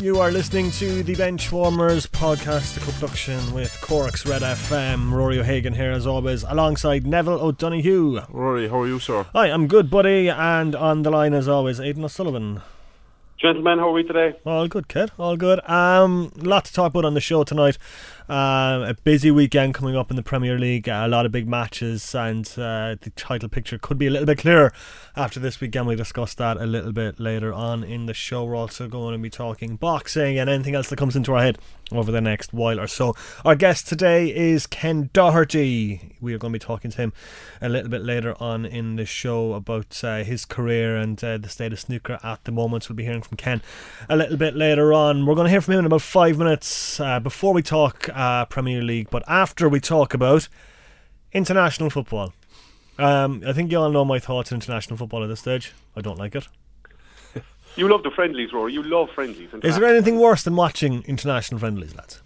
[0.00, 5.12] You are listening to the Benchwarmers podcast, a co-production with Cork's Red FM.
[5.12, 8.20] Rory O'Hagan here, as always, alongside Neville O'Donoghue.
[8.28, 9.24] Rory, how are you, sir?
[9.32, 12.60] Hi, I'm good, buddy, and on the line, as always, Aidan O'Sullivan.
[13.38, 14.34] Gentlemen, how are we today?
[14.44, 15.10] All good, kid.
[15.18, 15.66] All good.
[15.68, 17.78] Um, lot to talk about on the show tonight.
[18.26, 20.88] Um, a busy weekend coming up in the Premier League.
[20.88, 24.38] a lot of big matches, and uh, the title picture could be a little bit
[24.38, 24.72] clearer
[25.14, 25.86] after this weekend.
[25.86, 28.44] We'll discuss that a little bit later on in the show.
[28.44, 31.58] We're also going to be talking boxing and anything else that comes into our head
[31.92, 33.14] over the next while or so.
[33.44, 36.16] Our guest today is Ken Doherty.
[36.20, 37.12] We are going to be talking to him
[37.60, 41.48] a little bit later on in the show about uh, his career and uh, the
[41.48, 42.88] state of snooker at the moment.
[42.88, 43.62] We'll be hearing from Ken
[44.08, 45.26] a little bit later on.
[45.26, 48.46] We're going to hear from him in about five minutes uh, before we talk uh,
[48.46, 50.48] Premier League, but after we talk about
[51.32, 52.32] international football.
[52.96, 55.72] Um, I think you all know my thoughts on international football at this stage.
[55.96, 56.46] I don't like it.
[57.76, 58.72] You love the friendlies, Rory.
[58.72, 59.48] You love friendlies.
[59.62, 62.22] Is there anything worse than watching international friendlies, lads?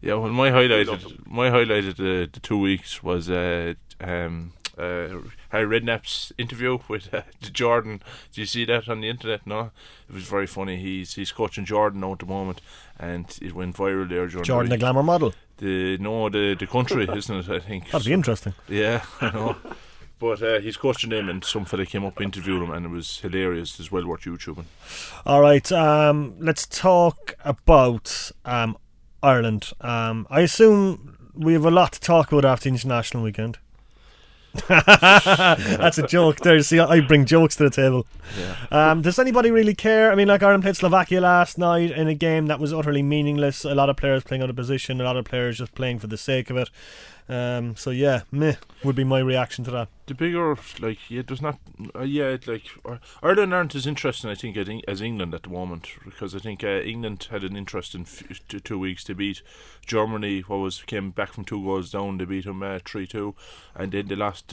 [0.00, 0.88] Yeah, well, my highlight,
[1.26, 5.08] my highlight of the, the two weeks was uh, um, uh,
[5.50, 8.02] Harry Redknapp's interview with uh, Jordan.
[8.32, 9.46] Do you see that on the internet?
[9.46, 9.70] No,
[10.08, 10.76] it was very funny.
[10.76, 12.60] He's he's coaching Jordan now at the moment,
[12.98, 14.26] and it went viral there.
[14.26, 15.34] Jordan, Jordan the glamour model.
[15.58, 17.48] The no, the the country, isn't it?
[17.48, 18.54] I think that'd be interesting.
[18.68, 19.56] Yeah, I know.
[20.22, 23.18] But uh, he's coaching him, and some fella came up interviewed him, and it was
[23.18, 23.80] hilarious.
[23.80, 24.66] It's well worth YouTubing.
[25.26, 28.78] All right, um, let's talk about um,
[29.20, 29.72] Ireland.
[29.80, 33.58] Um, I assume we have a lot to talk about after the international weekend.
[34.68, 36.60] That's a joke there.
[36.60, 38.06] See, I bring jokes to the table.
[38.38, 38.56] Yeah.
[38.70, 40.12] Um, does anybody really care?
[40.12, 43.64] I mean, like Ireland played Slovakia last night in a game that was utterly meaningless.
[43.64, 46.06] A lot of players playing out of position, a lot of players just playing for
[46.06, 46.70] the sake of it.
[47.28, 49.88] Um, so yeah, meh would be my reaction to that.
[50.06, 51.58] The bigger, like, yeah, there's not,
[51.94, 52.64] uh, yeah, like
[53.22, 54.56] Ireland aren't as interesting, I think,
[54.88, 58.04] as England at the moment because I think uh, England had an interest in
[58.64, 59.42] two, weeks to beat
[59.86, 60.40] Germany.
[60.40, 63.34] What was came back from two goals down, they beat them uh, three uh, two,
[63.74, 64.52] and then they lost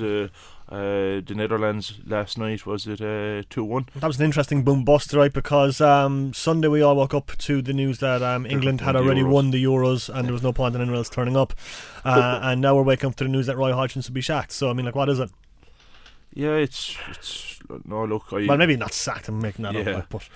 [0.72, 2.66] uh, uh, the Netherlands last night.
[2.66, 3.88] Was it two one?
[3.96, 5.32] That was an interesting boom bust, right?
[5.32, 9.22] Because um, Sunday we all woke up to the news that um, England had already
[9.22, 9.30] Euros.
[9.30, 11.54] won the Euros, and there was no point in anyone else turning up,
[12.04, 14.52] and now we're waking up to the news that Roy Hodgson would be sacked.
[14.52, 15.32] So I mean, like, what is it?
[16.34, 18.32] Yeah, it's it's no look.
[18.32, 19.28] I, well, maybe not sacked.
[19.28, 19.98] I'm making that yeah.
[19.98, 20.28] up, but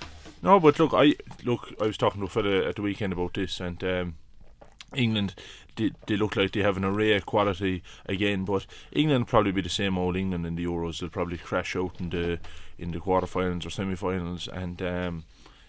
[0.42, 1.74] no, but look, I look.
[1.80, 4.16] I was talking to a fella at the weekend about this, and um,
[4.96, 5.36] England.
[5.76, 9.52] They, they look like they have an array of quality again, but England will probably
[9.52, 11.00] be the same old England in the Euros.
[11.00, 12.40] They'll probably crash out in the
[12.78, 15.24] in the quarterfinals or semi-finals, and um,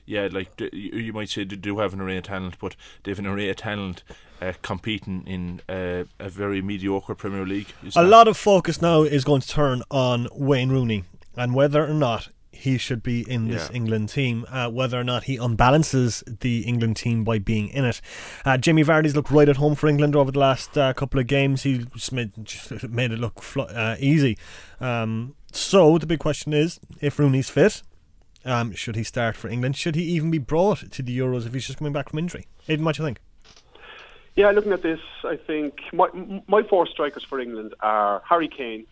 [0.06, 3.18] yeah, like you might say they do have an array of talent, but they have
[3.18, 4.02] an array of talent
[4.42, 7.68] uh, competing in uh, a very mediocre Premier League.
[7.96, 11.04] A lot of focus now is going to turn on Wayne Rooney
[11.36, 13.76] and whether or not he should be in this yeah.
[13.76, 18.00] England team, uh, whether or not he unbalances the England team by being in it.
[18.44, 21.26] Uh, Jamie Vardy's looked right at home for England over the last uh, couple of
[21.26, 21.62] games.
[21.62, 24.38] He just made, just made it look fl- uh, easy.
[24.80, 27.82] Um, so the big question is if Rooney's fit,
[28.44, 29.76] um, should he start for England?
[29.76, 32.46] Should he even be brought to the Euros if he's just coming back from injury?
[32.68, 33.20] Aidan, what do you think?
[34.36, 36.08] Yeah, looking at this, I think my
[36.48, 38.84] my four strikers for England are Harry Kane,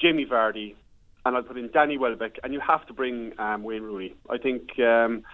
[0.00, 0.74] Jamie Vardy,
[1.24, 4.14] and I'll put in Danny Welbeck, and you have to bring um, Wayne Rooney.
[4.28, 5.24] I think um,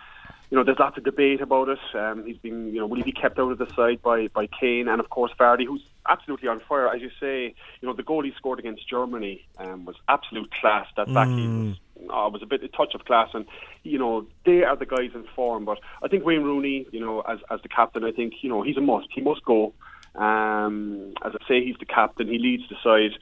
[0.50, 1.78] you know there's lots of debate about it.
[1.94, 4.46] Um, he's been you know will he be kept out of the side by by
[4.46, 6.88] Kane and of course Vardy, who's absolutely on fire.
[6.88, 10.86] As you say, you know the goal he scored against Germany um, was absolute class.
[10.96, 11.68] That back mm.
[11.68, 11.76] was
[12.10, 13.46] oh, was a bit a touch of class, and
[13.82, 15.64] you know they are the guys in form.
[15.64, 18.62] But I think Wayne Rooney, you know, as as the captain, I think you know
[18.62, 19.08] he's a must.
[19.14, 19.72] He must go.
[20.16, 22.26] Um, as I say, he's the captain.
[22.26, 23.16] He leads the side.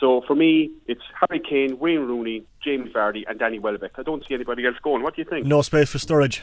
[0.00, 3.92] So for me, it's Harry Kane, Wayne Rooney, James Vardy, and Danny Welbeck.
[3.96, 5.02] I don't see anybody else going.
[5.02, 5.46] What do you think?
[5.46, 6.40] No space for Sturridge.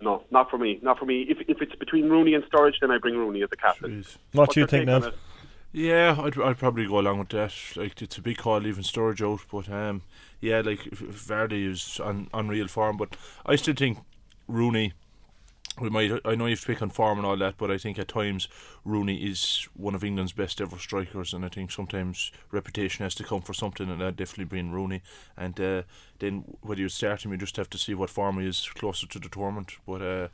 [0.00, 0.78] No, not for me.
[0.82, 1.22] Not for me.
[1.22, 4.04] If if it's between Rooney and Sturridge, then I bring Rooney as the captain.
[4.32, 5.12] What do you think, Nev?
[5.72, 7.52] Yeah, I'd, I'd probably go along with that.
[7.76, 10.02] Like it's a big call leaving Sturridge out, but um,
[10.40, 13.98] yeah, like Vardy is on unreal form, but I still think
[14.46, 14.92] Rooney.
[15.80, 16.20] We might.
[16.24, 18.48] I know you've picked on form and all that, but I think at times
[18.84, 23.24] Rooney is one of England's best ever strikers, and I think sometimes reputation has to
[23.24, 25.02] come for something, and that definitely being Rooney.
[25.36, 25.82] And uh,
[26.18, 29.06] then whether you start him, you just have to see what form he is closer
[29.06, 29.76] to the tournament.
[29.86, 30.28] But uh,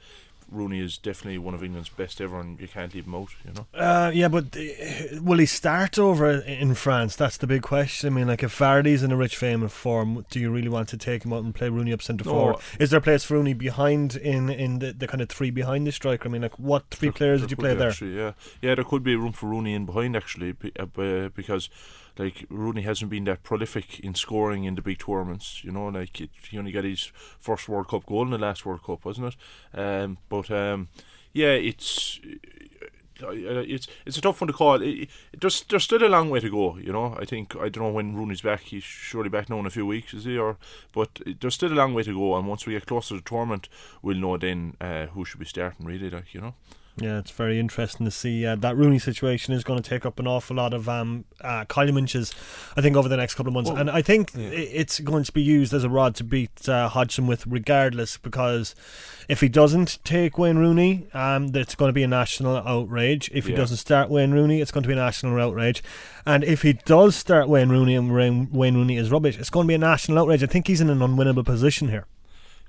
[0.55, 3.29] Rooney is definitely one of England's best ever, and you can't leave him out.
[3.45, 3.67] You know.
[3.75, 7.17] Uh, yeah, but uh, will he start over in France?
[7.17, 8.13] That's the big question.
[8.13, 10.89] I mean, like if Vardy's in a rich fame of form, do you really want
[10.91, 12.31] to take him out and play Rooney up centre no.
[12.31, 12.57] forward?
[12.79, 15.87] Is there a place for Rooney behind in in the, the kind of three behind
[15.87, 16.29] the striker?
[16.29, 17.91] I mean, like what three there, players there would you play there?
[17.91, 21.69] Actually, yeah, yeah, there could be room for Rooney in behind actually, uh, because
[22.19, 25.65] like Rooney hasn't been that prolific in scoring in the big tournaments.
[25.65, 28.65] You know, like it, he only got his first World Cup goal in the last
[28.65, 29.79] World Cup, wasn't it?
[29.79, 30.89] Um, but um,
[31.33, 32.21] yeah, it's
[33.21, 34.81] it's it's a tough one to call.
[34.83, 36.77] It, it, there's there's still a long way to go.
[36.77, 38.61] You know, I think I don't know when Rooney's back.
[38.61, 40.39] He's surely back now in a few weeks, is he?
[40.39, 40.57] Or
[40.93, 42.37] but there's still a long way to go.
[42.37, 43.69] And once we get closer to the tournament,
[44.03, 45.87] we'll know then uh, who should be starting.
[45.87, 46.55] Really, like you know.
[46.97, 48.47] Yeah, it's very interesting to see.
[48.47, 51.65] Uh, that Rooney situation is going to take up an awful lot of um, uh,
[51.69, 53.71] I think, over the next couple of months.
[53.71, 54.51] Well, and I think yeah.
[54.51, 58.77] it's going to be used as a rod to beat uh, Hodgson with, regardless, because
[59.29, 63.29] if he doesn't take Wayne Rooney, um, it's going to be a national outrage.
[63.35, 63.59] If he yeah.
[63.59, 65.83] doesn't start Wayne Rooney, it's going to be a national outrage.
[66.25, 69.69] And if he does start Wayne Rooney and Wayne Rooney is rubbish, it's going to
[69.69, 70.45] be a national outrage.
[70.45, 72.07] I think he's in an unwinnable position here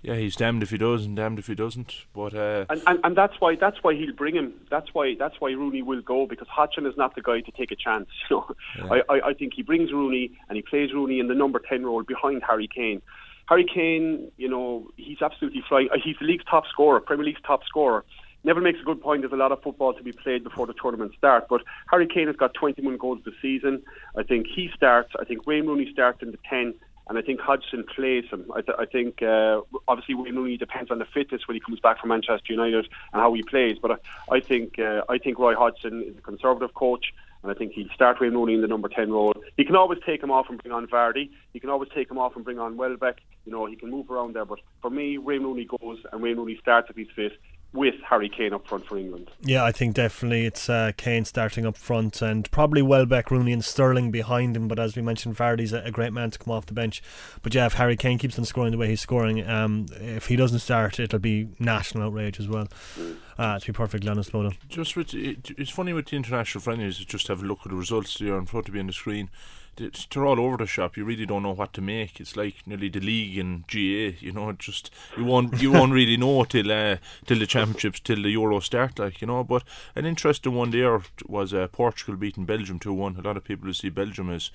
[0.02, 2.06] yeah, he's damned if he does and damned if he doesn't.
[2.14, 4.54] But uh, and, and and that's why that's why he'll bring him.
[4.70, 7.72] That's why that's why Rooney will go because Hodgson is not the guy to take
[7.72, 8.10] a chance.
[8.30, 9.02] You know, yeah.
[9.10, 11.86] I, I I think he brings Rooney and he plays Rooney in the number ten
[11.86, 13.02] role behind Harry Kane.
[13.48, 15.90] Harry Kane, you know, he's absolutely flying.
[15.92, 18.04] Uh, he's the league's top scorer, Premier League's top scorer.
[18.44, 19.22] Never makes a good point.
[19.22, 21.48] There's a lot of football to be played before the tournament starts.
[21.50, 23.82] But Harry Kane has got 21 goals this season.
[24.16, 25.14] I think he starts.
[25.20, 26.76] I think Wayne Rooney starts in the 10
[27.08, 28.52] and I think Hodgson plays him.
[28.56, 31.80] I, th- I think uh, obviously Wayne Rooney depends on the fitness when he comes
[31.80, 33.78] back from Manchester United and how he plays.
[33.82, 37.14] But I, I think uh, I think Roy Hodgson is a conservative coach,
[37.44, 39.34] and I think he'll start Wayne Rooney in the number ten role.
[39.58, 41.30] He can always take him off and bring on Vardy.
[41.54, 43.20] He can always take him off and bring on Welbeck.
[43.46, 44.46] You know he can move around there.
[44.46, 47.34] But for me, Wayne Rooney goes and Wayne Rooney starts if he's fit
[47.76, 49.30] with Harry Kane up front for England.
[49.42, 53.64] Yeah, I think definitely it's uh, Kane starting up front and probably Welbeck, Rooney, and
[53.64, 54.68] Sterling behind him.
[54.68, 57.04] But as we mentioned, Vardy's a, a great man to come off the bench.
[57.44, 60.36] But yeah, if Harry Kane keeps on scoring the way he's scoring, um, if he
[60.36, 62.68] doesn't start, it'll be national outrage as well.
[62.98, 63.18] Mm.
[63.38, 64.54] Uh, to be perfectly honest, Lola.
[64.70, 66.98] Just with it, it's funny with the international friendlies.
[67.00, 69.30] Just have a look at the results there in front of you on the screen
[69.78, 70.98] they're all over the shop.
[70.98, 72.20] You really don't know what to make.
[72.20, 74.18] It's like nearly the league and GA.
[74.20, 78.22] You know, just you won't you won't really know till uh, till the championships, till
[78.22, 79.00] the Euro start.
[79.00, 79.64] Like you know, but
[79.96, 83.18] an interesting one there was uh, Portugal beating Belgium two one.
[83.18, 84.52] A lot of people see Belgium as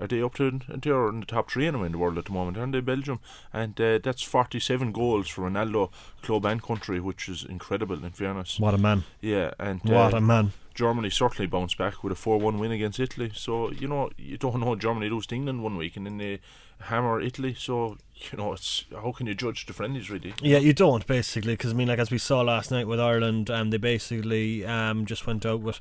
[0.00, 2.32] are they up to they're in the top three anyway in the world at the
[2.32, 2.80] moment, aren't they?
[2.80, 3.20] Belgium,
[3.52, 5.90] and uh, that's forty seven goals for Ronaldo,
[6.22, 8.02] club and country, which is incredible.
[8.04, 9.04] In fairness, what a man!
[9.20, 10.52] Yeah, and what uh, a man!
[10.74, 13.30] Germany certainly bounced back with a 4 1 win against Italy.
[13.34, 16.40] So, you know, you don't know Germany lose to England one week and then they
[16.80, 17.54] hammer Italy.
[17.54, 17.98] So,
[18.30, 20.34] you know, it's how can you judge the friendlies really?
[20.40, 23.50] Yeah, you don't basically because I mean, like as we saw last night with Ireland,
[23.50, 25.80] um, they basically um, just went out with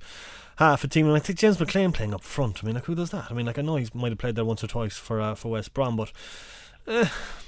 [0.57, 1.07] half a team.
[1.07, 2.63] And I think James McLean playing up front.
[2.63, 3.27] I mean, like who does that?
[3.29, 5.35] I mean, like I know he might have played there once or twice for uh,
[5.35, 6.11] for West Brom, but.
[6.87, 7.07] Uh,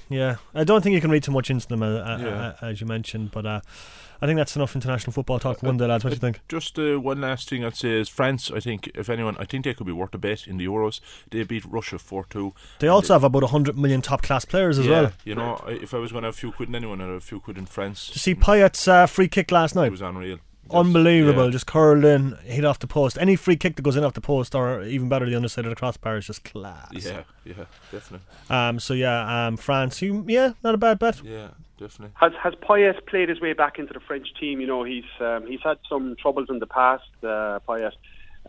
[0.10, 2.28] yeah, I don't think you can read too much into them, uh, uh yeah.
[2.62, 3.62] Uh, as you mentioned, but uh,
[4.22, 6.04] I think that's enough international football talk one day, lads.
[6.04, 6.42] What do you think?
[6.48, 8.52] Just uh, one last thing I'd say is France.
[8.52, 11.00] I think if anyone, I think they could be worth a bet in the Euros.
[11.30, 12.54] They beat Russia four two.
[12.80, 15.12] They also have about hundred million top class players as yeah, well.
[15.26, 17.16] You know, if I was going to have a few quid in anyone, I'd have
[17.16, 18.00] a few quid in France.
[18.00, 19.88] See Payet's free kick last night?
[19.88, 20.40] It was unreal.
[20.72, 21.52] Unbelievable, yeah.
[21.52, 23.18] just curled in, hit off the post.
[23.20, 25.70] Any free kick that goes in off the post, or even better, the underside of
[25.70, 26.90] the crossbar is just class.
[26.92, 28.26] Yeah, yeah, definitely.
[28.50, 31.22] Um, so yeah, um, France, you, yeah, not a bad bet.
[31.24, 32.14] Yeah, definitely.
[32.16, 34.62] Has has Payet played his way back into the French team?
[34.62, 37.04] You know, he's um, he's had some troubles in the past.
[37.22, 37.94] Uh, Payet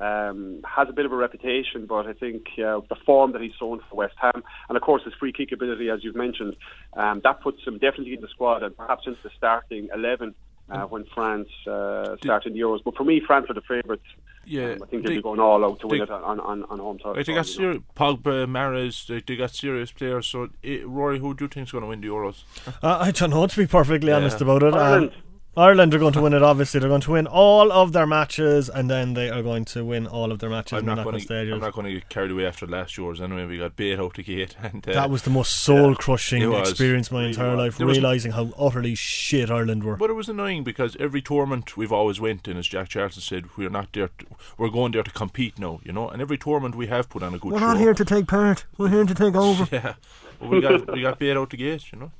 [0.00, 3.54] um, has a bit of a reputation, but I think uh, the form that he's
[3.58, 6.56] shown for West Ham, and of course his free kick ability, as you've mentioned,
[6.94, 10.34] um, that puts him definitely in the squad and perhaps into the starting eleven
[10.70, 12.82] uh, when France uh, started the Euros.
[12.84, 14.04] But for me, France are the favourites.
[14.46, 16.64] Yeah, um, I think they'll they, be going all out to win it on, on,
[16.64, 17.24] on home turf.
[17.24, 20.26] They got serious, Pogba, Mahrez, they, they, got serious players.
[20.26, 22.42] So, it, Rory, who do you think is going to win the Euros?
[22.82, 24.16] Uh, I don't know, to be perfectly yeah.
[24.16, 24.74] honest about it.
[24.74, 25.12] Ireland.
[25.14, 25.22] Um,
[25.56, 26.42] Ireland are going to win it.
[26.42, 29.84] Obviously, they're going to win all of their matches, and then they are going to
[29.84, 32.08] win all of their matches I'm in not going to, I'm not going to get
[32.08, 33.20] carried away after last year's.
[33.20, 36.42] Anyway, we got bait out the gate, and uh, that was the most soul crushing
[36.42, 37.78] yeah, experience my entire life.
[37.78, 39.96] Realizing how utterly shit Ireland were.
[39.96, 43.56] But it was annoying because every tournament we've always went in, as Jack Charlton said,
[43.56, 44.08] we're not there.
[44.08, 44.26] To,
[44.58, 46.08] we're going there to compete now, you know.
[46.08, 47.50] And every tournament we have put on a good.
[47.50, 47.54] Show.
[47.54, 47.66] We're show.
[47.66, 48.64] not here to take part.
[48.76, 49.68] We're here to take over.
[49.70, 49.94] yeah,
[50.40, 52.12] well, we got we got bait out the gate, you know.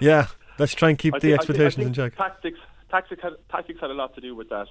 [0.00, 2.16] Yeah, let's try and keep I the think, expectations in check.
[2.16, 2.58] Tactics
[2.90, 4.66] tactics had, tactics had a lot to do with that.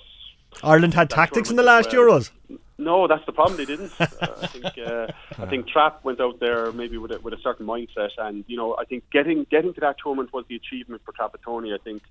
[0.63, 2.31] Ireland had tactics in the last Euros.
[2.77, 3.57] No, that's the problem.
[3.57, 3.91] They didn't.
[3.99, 4.05] uh,
[4.41, 5.07] I think uh,
[5.39, 8.55] I think Trapp went out there maybe with a, with a certain mindset, and you
[8.55, 11.73] know I think getting getting to that tournament was the achievement for Trapattoni.
[11.73, 12.03] I think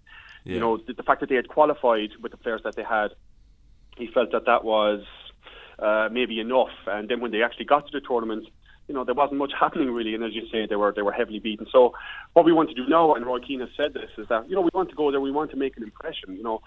[0.44, 0.54] yeah.
[0.54, 3.12] you know the, the, fact that they had qualified with the players that they had,
[3.96, 5.04] he felt that that was
[5.78, 6.74] uh, maybe enough.
[6.86, 8.48] And then when they actually got to the tournament,
[8.88, 11.12] you know, there wasn't much happening really, and as you say, they were they were
[11.12, 11.66] heavily beaten.
[11.70, 11.92] So,
[12.32, 14.54] what we want to do now, and Roy Keane has said this, is that you
[14.54, 16.36] know we want to go there, we want to make an impression.
[16.36, 16.60] You know,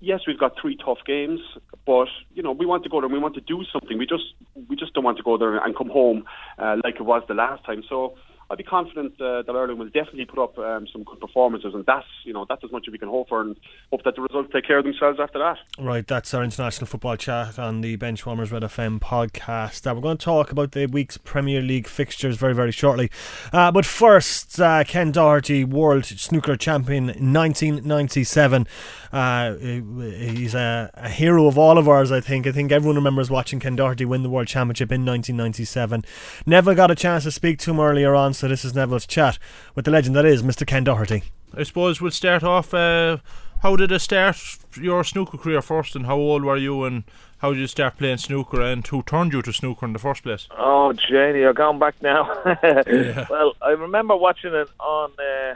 [0.00, 1.40] yes, we've got three tough games,
[1.86, 3.98] but you know we want to go there, and we want to do something.
[3.98, 4.24] We just
[4.68, 6.24] we just don't want to go there and come home
[6.58, 7.82] uh, like it was the last time.
[7.88, 8.14] So.
[8.52, 11.86] I'd be confident uh, that Ireland will definitely put up um, some good performances, and
[11.86, 13.56] that's you know that's as much as we can hope for, and
[13.90, 15.56] hope that the results take care of themselves after that.
[15.78, 19.90] Right, that's our international football chat on the Benchwarmers Red FM podcast.
[19.90, 23.10] Uh, we're going to talk about the week's Premier League fixtures very very shortly,
[23.54, 28.66] uh, but first, uh, Ken Doherty, World Snooker Champion 1997.
[29.12, 32.46] Uh, he's a, a, hero of all of ours, I think.
[32.46, 36.02] I think everyone remembers watching Ken Doherty win the World Championship in 1997.
[36.46, 39.38] Never got a chance to speak to him earlier on, so this is Neville's chat
[39.74, 40.66] with the legend that is Mr.
[40.66, 41.24] Ken Doherty.
[41.54, 42.72] I suppose we'll start off.
[42.72, 43.18] Uh,
[43.62, 44.36] how did it start
[44.80, 47.04] your snooker career first, and how old were you, and
[47.38, 50.22] how did you start playing snooker, and who turned you to snooker in the first
[50.22, 50.48] place?
[50.56, 52.32] Oh, Janie, you're going back now.
[52.62, 53.26] yeah.
[53.28, 55.10] Well, I remember watching it on.
[55.18, 55.54] Uh,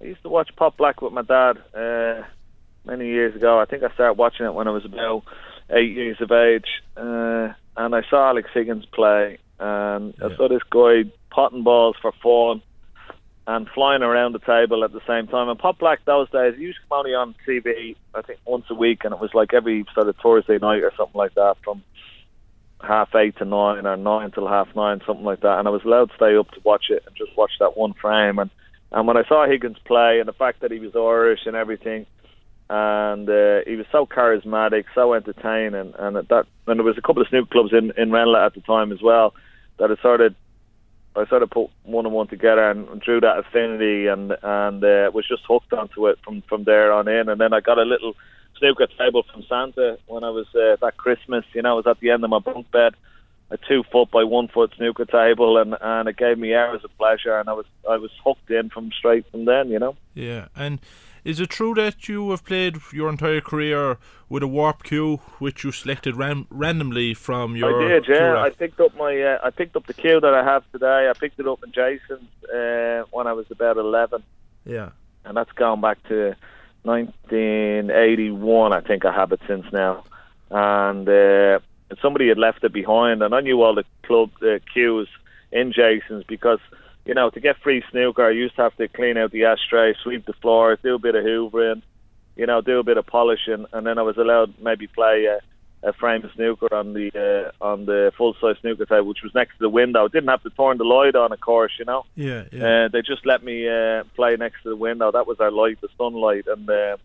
[0.00, 1.58] I used to watch Pot Black with my dad.
[1.74, 2.22] Uh,
[2.88, 3.60] many years ago.
[3.60, 5.22] I think I started watching it when I was about
[5.70, 6.66] eight years of age,
[6.96, 10.26] uh, and I saw Alex Higgins play, and yeah.
[10.26, 12.62] I saw this guy potting balls for fun
[13.46, 15.48] and flying around the table at the same time.
[15.48, 18.66] And Pot Black those days he used to come only on TV, I think once
[18.70, 21.56] a week, and it was like every sort of Thursday night or something like that
[21.64, 21.82] from
[22.82, 25.58] half eight to nine or nine till half nine, something like that.
[25.58, 27.94] And I was allowed to stay up to watch it and just watch that one
[27.94, 28.38] frame.
[28.38, 28.50] And
[28.92, 32.06] and when I saw Higgins play and the fact that he was Irish and everything,
[32.70, 37.22] and uh, he was so charismatic, so entertaining, and that and there was a couple
[37.22, 39.34] of snook clubs in in Ranelagh at the time as well
[39.78, 40.34] that I sort of
[41.16, 45.10] I sort of put one and one together and drew that affinity and and uh,
[45.12, 47.82] was just hooked onto it from from there on in, and then I got a
[47.82, 48.14] little
[48.58, 51.44] snooker table from Santa when I was uh, that Christmas.
[51.54, 52.94] You know, I was at the end of my bunk bed,
[53.50, 56.96] a two foot by one foot snooker table, and and it gave me hours of
[56.98, 59.70] pleasure, and I was I was hooked in from straight from then.
[59.70, 59.96] You know.
[60.14, 60.80] Yeah, and
[61.28, 63.98] is it true that you have played your entire career
[64.30, 67.84] with a warp cue, which you selected ran- randomly from your?
[67.84, 68.40] I did, yeah.
[68.40, 71.10] I picked up my, uh, I picked up the cue that I have today.
[71.10, 74.22] I picked it up in Jason's uh, when I was about eleven.
[74.64, 74.90] Yeah,
[75.26, 76.34] and that's gone back to
[76.84, 78.72] 1981.
[78.72, 80.04] I think I have it since now,
[80.50, 81.58] and uh,
[82.00, 85.08] somebody had left it behind, and I knew all the club uh, cues
[85.52, 86.60] in Jason's because
[87.08, 89.94] you know, to get free snooker, I used to have to clean out the ashtray,
[90.02, 91.82] sweep the floor, do a bit of hoovering,
[92.36, 95.88] you know, do a bit of polishing, and then I was allowed maybe play a,
[95.88, 99.34] a frame of snooker on the uh, on the full size snooker table, which was
[99.34, 100.04] next to the window.
[100.04, 102.04] I didn't have to turn the light on, of course, you know.
[102.14, 102.84] Yeah, yeah.
[102.84, 105.10] Uh, they just let me uh, play next to the window.
[105.10, 106.98] That was our light, the sunlight, and uh,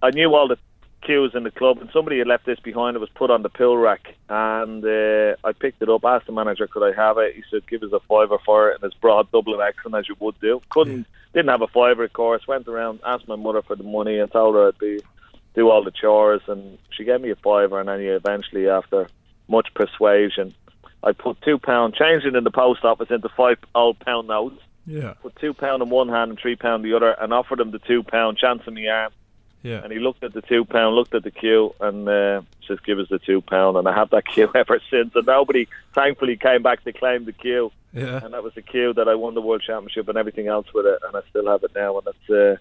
[0.00, 0.58] I knew all the
[1.02, 2.96] cues in the club, and somebody had left this behind.
[2.96, 6.04] It was put on the pill rack, and uh, I picked it up.
[6.04, 7.34] Asked the manager, could I have it?
[7.34, 10.16] He said, "Give us a fiver for it," and his broad Dublin accent as you
[10.20, 10.60] would do.
[10.70, 12.46] Couldn't, didn't have a fiver, of course.
[12.46, 15.00] Went around, asked my mother for the money, and told her I'd be
[15.54, 19.08] do all the chores, and she gave me a fiver, and then eventually, after
[19.48, 20.54] much persuasion,
[21.02, 24.60] I put two pound, changed it in the post office into five old pound notes.
[24.86, 25.14] Yeah.
[25.22, 27.78] Put two pound in one hand and three pound the other, and offered him the
[27.78, 29.12] two pound, chancing me arm.
[29.62, 29.82] Yeah.
[29.82, 32.98] And he looked at the two pound, looked at the cue, and uh, says, "Give
[32.98, 35.14] us the two pound." And I have that cue ever since.
[35.14, 37.70] And nobody, thankfully, came back to claim the cue.
[37.92, 38.24] Yeah.
[38.24, 40.86] And that was the cue that I won the world championship and everything else with
[40.86, 41.98] it, and I still have it now.
[41.98, 42.56] And that's uh,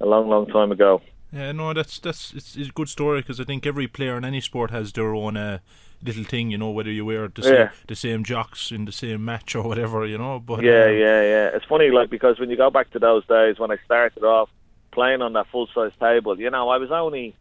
[0.00, 1.02] a long, long time ago.
[1.32, 4.24] Yeah, no, that's that's it's, it's a good story because I think every player in
[4.24, 5.58] any sport has their own uh,
[6.02, 9.24] little thing, you know, whether you wear the same the same jocks in the same
[9.24, 10.40] match or whatever, you know.
[10.40, 11.50] But yeah, um, yeah, yeah.
[11.54, 14.48] It's funny, like because when you go back to those days when I started off
[14.92, 16.38] playing on that full size table.
[16.38, 17.34] You know, I was only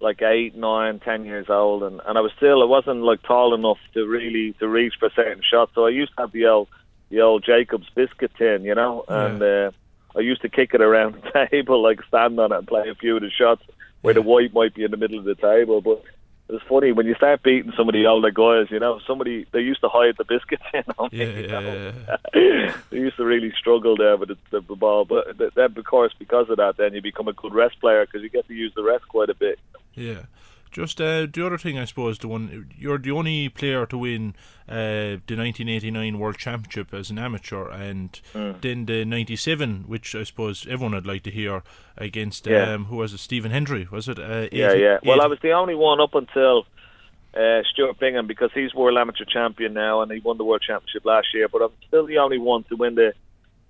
[0.00, 3.54] like eight, nine, ten years old, and and I was still I wasn't like tall
[3.54, 5.72] enough to really to reach for certain shots.
[5.74, 6.68] So I used to have the old
[7.10, 9.26] the old Jacobs biscuit tin, you know, yeah.
[9.26, 9.70] and uh,
[10.16, 12.94] I used to kick it around the table, like stand on it and play a
[12.94, 13.62] few of the shots
[14.02, 14.22] where yeah.
[14.22, 16.02] the white might be in the middle of the table, but
[16.48, 18.70] it's funny when you start beating some of the older guys.
[18.70, 21.48] You know, somebody they used to hide the biscuits in on yeah, me.
[21.48, 21.92] Yeah,
[22.34, 22.76] yeah.
[22.90, 26.12] they used to really struggle there with the, the, the ball, but then of course
[26.18, 28.72] because of that, then you become a good rest player because you get to use
[28.76, 29.58] the rest quite a bit.
[29.94, 30.22] Yeah.
[30.76, 34.34] Just uh, the other thing, I suppose, the one you're the only player to win
[34.68, 38.60] uh, the 1989 World Championship as an amateur, and mm.
[38.60, 41.62] then the 97, which I suppose everyone would like to hear
[41.96, 42.74] against yeah.
[42.74, 43.20] um, who was it?
[43.20, 44.18] Stephen Hendry, was it?
[44.18, 44.98] Uh, 80, yeah, yeah.
[45.02, 45.24] Well, 80.
[45.24, 46.66] I was the only one up until
[47.34, 51.06] uh, Stuart Bingham because he's world amateur champion now, and he won the world championship
[51.06, 51.48] last year.
[51.48, 53.14] But I'm still the only one to win the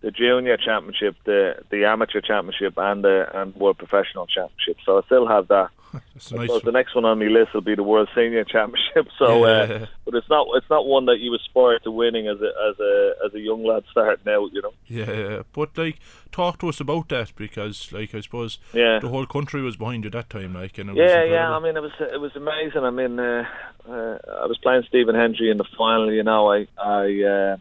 [0.00, 4.78] the junior championship, the the amateur championship, and the and world professional championship.
[4.84, 5.70] So I still have that
[6.14, 8.44] That's a I nice the next one on my list will be the World Senior
[8.44, 9.08] Championship.
[9.18, 12.50] So, uh, but it's not it's not one that you aspire to winning as a
[12.68, 14.50] as a as a young lad starting out.
[14.52, 14.72] You know.
[14.86, 15.98] Yeah, yeah, but like,
[16.32, 18.98] talk to us about that because, like, I suppose Yeah.
[19.00, 21.50] the whole country was behind you that time, like, and it Yeah, yeah.
[21.50, 22.84] I mean, it was it was amazing.
[22.84, 23.44] I mean, uh,
[23.88, 26.12] uh, I was playing Stephen Hendry in the final.
[26.12, 27.56] You know, I I uh,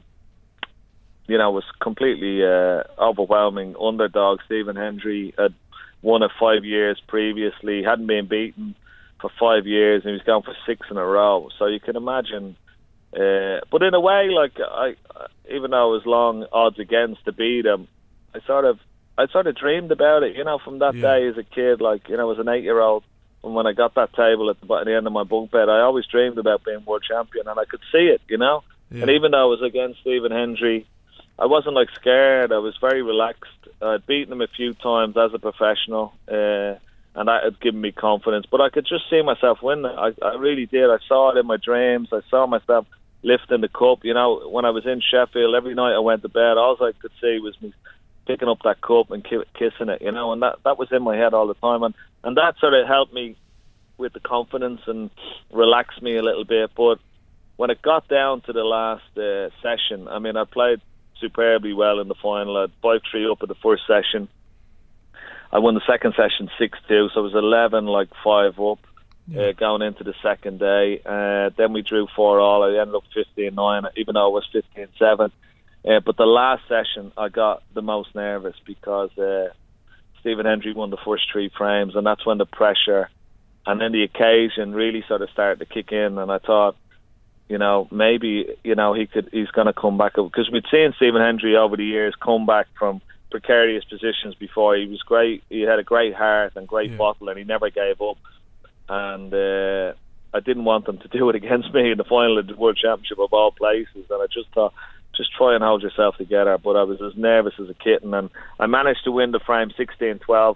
[1.28, 4.40] you know was completely uh, overwhelming underdog.
[4.46, 5.54] Stephen Hendry had
[6.06, 8.76] won it five years previously, hadn't been beaten
[9.20, 11.50] for five years, and he was going for six in a row.
[11.58, 12.56] So you can imagine.
[13.12, 14.94] Uh, but in a way, like I,
[15.50, 17.88] even though it was long odds against to beat him,
[18.36, 18.78] I sort of,
[19.18, 20.36] I sort of dreamed about it.
[20.36, 21.02] You know, from that Yeah.
[21.02, 23.04] day as a kid, like you know, as an eight-year-old,
[23.44, 25.70] and when I got that table at the, at the end of my bunk bed,
[25.70, 28.22] I always dreamed about being world champion, and I could see it.
[28.28, 29.02] You know, Yeah.
[29.04, 30.86] and even though I was against Stephen Hendry,
[31.40, 32.52] I wasn't like scared.
[32.52, 33.55] I was very relaxed.
[33.82, 36.80] I'd beaten him a few times as a professional, uh,
[37.16, 38.46] and that had given me confidence.
[38.50, 39.86] But I could just see myself winning.
[39.86, 40.90] I, I really did.
[40.90, 42.10] I saw it in my dreams.
[42.12, 42.88] I saw myself
[43.24, 44.04] lifting the cup.
[44.04, 46.92] You know, when I was in Sheffield, every night I went to bed, all I
[47.00, 47.74] could see was me
[48.28, 50.02] picking up that cup and ki- kissing it.
[50.02, 52.58] You know, and that that was in my head all the time, and and that
[52.60, 53.36] sort of helped me
[53.98, 55.10] with the confidence and
[55.52, 56.72] relaxed me a little bit.
[56.76, 57.00] But
[57.58, 60.82] when it got down to the last uh, session, I mean, I played
[61.20, 62.58] superbly well in the final.
[62.58, 64.28] I had five three up at the first session.
[65.52, 68.80] I won the second session six two, so it was eleven like five up.
[69.28, 72.62] Uh, going into the second day, uh, then we drew four all.
[72.62, 75.32] I ended up fifteen nine, even though it was fifteen seven.
[75.84, 79.48] Uh, but the last session, I got the most nervous because uh,
[80.20, 83.10] Stephen Hendry won the first three frames, and that's when the pressure
[83.66, 86.18] and then the occasion really sort of started to kick in.
[86.18, 86.76] And I thought,
[87.48, 90.94] you know, maybe you know he could he's going to come back because we'd seen
[90.96, 94.76] Stephen Hendry over the years come back from precarious positions before.
[94.76, 95.44] He was great.
[95.50, 96.98] He had a great heart and great Yeah.
[96.98, 98.18] bottle, and he never gave up.
[98.88, 99.94] And uh,
[100.34, 102.78] I didn't want them to do it against me in the final of the World
[102.82, 104.06] Championship of all places.
[104.10, 104.74] And I just thought,
[105.16, 106.58] just try and hold yourself together.
[106.58, 109.70] But I was as nervous as a kitten, and I managed to win the frame
[109.78, 110.56] 16-12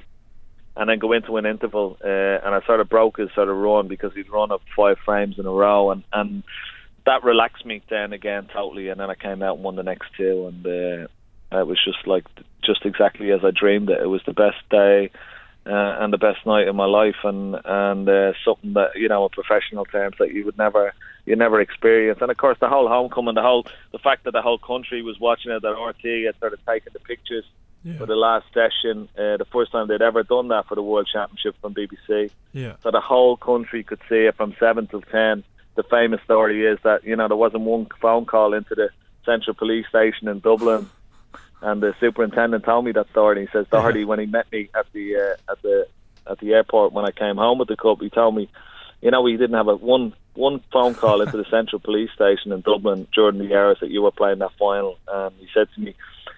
[0.77, 1.97] and then go into an interval.
[2.03, 4.97] Uh, and I sort of broke his sort of run because he'd run up five
[5.03, 6.43] frames in a row, and and
[7.05, 8.89] that relaxed me then again totally.
[8.89, 12.05] And then I came out and won the next two, and uh, it was just
[12.07, 12.25] like
[12.63, 14.01] just exactly as I dreamed it.
[14.01, 15.11] It was the best day.
[15.65, 19.25] Uh, and the best night in my life, and and uh, something that you know,
[19.25, 20.93] in professional terms, that you would never
[21.25, 22.19] you never experience.
[22.21, 25.19] And of course, the whole homecoming, the whole the fact that the whole country was
[25.19, 27.43] watching it, that RT had started taking the pictures
[27.83, 27.97] Yeah.
[27.97, 31.07] for the last session, uh, the first time they'd ever done that for the World
[31.11, 32.31] Championship from BBC.
[32.53, 32.75] Yeah.
[32.81, 35.43] So the whole country could see it from seven till ten.
[35.79, 38.89] The famous story is that you know there wasn't one phone call into the
[39.25, 40.89] Central Police Station in Dublin,
[41.61, 43.39] and the superintendent told me that story.
[43.39, 45.87] And he says Doherty, when he met me at the uh, at the
[46.29, 48.49] at the airport when I came home with the cup, he told me,
[49.01, 52.51] you know, he didn't have a one one phone call into the Central Police Station
[52.51, 54.99] in Dublin during the hours that you were playing that final.
[55.07, 55.95] And he said to me,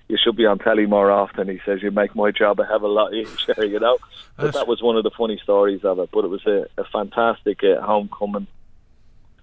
[0.08, 2.76] "You should be on telly more often." He says, "You make my job a hell
[2.76, 3.98] of a lot easier," you know.
[4.38, 6.10] But that was one of the funny stories of it.
[6.14, 8.46] But it was a, a fantastic uh, homecoming,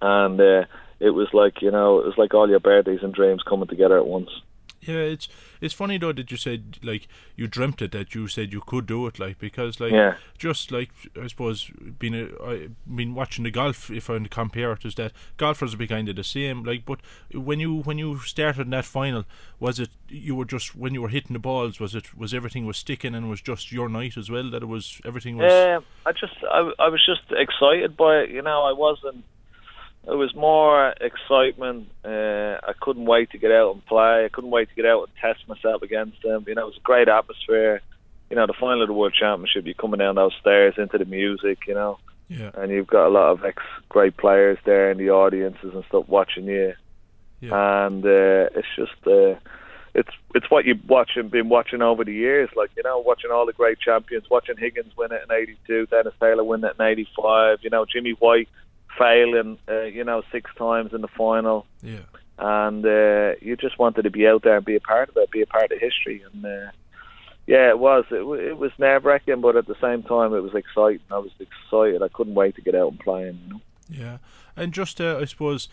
[0.00, 0.64] and uh,
[1.00, 3.98] it was like you know, it was like all your birthdays and dreams coming together
[3.98, 4.30] at once.
[4.80, 5.28] Yeah, it's
[5.60, 8.86] it's funny though that you said like you dreamt it that you said you could
[8.86, 10.14] do it like because like Yeah.
[10.38, 14.84] just like I suppose being a, I been watching the golf if I compare it
[14.84, 17.00] is that golfers will be kind of the same like but
[17.34, 19.24] when you when you started in that final
[19.58, 22.64] was it you were just when you were hitting the balls was it was everything
[22.64, 25.84] was sticking and was just your night as well that it was everything was Um,
[26.06, 28.30] I just, I, I was just excited by it.
[28.30, 29.24] You know, I wasn't.
[30.08, 31.88] It was more excitement.
[32.02, 34.24] Uh, I couldn't wait to get out and play.
[34.24, 36.44] I couldn't wait to get out and test myself against them.
[36.46, 37.82] You know, it was a great atmosphere.
[38.30, 41.04] You know, the final of the World Championship, you're coming down those stairs into the
[41.04, 41.66] music.
[41.66, 45.10] You know, yeah and you've got a lot of ex great players there in the
[45.10, 46.74] audiences and stuff watching you.
[47.40, 47.86] Yeah.
[47.86, 49.38] And uh, it's just uh,
[49.94, 53.46] it's it's what you've watching been watching over the years, like you know, watching all
[53.46, 57.58] the great champions, watching Higgins win it in '82, Dennis Taylor win it in '85.
[57.62, 58.48] You know, Jimmy White
[58.96, 62.00] failing, uh, you know, six times in the final, yeah
[62.40, 65.28] and uh, you just wanted to be out there and be a part of it,
[65.32, 66.44] be a part of history, and.
[66.44, 66.70] Uh,
[67.46, 68.04] yeah, it was.
[68.10, 71.00] It, w- it was nerve wracking, but at the same time, it was exciting.
[71.10, 72.02] I was excited.
[72.02, 73.24] I couldn't wait to get out and play.
[73.24, 73.60] You know?
[73.88, 74.18] Yeah,
[74.54, 75.66] and just uh, I suppose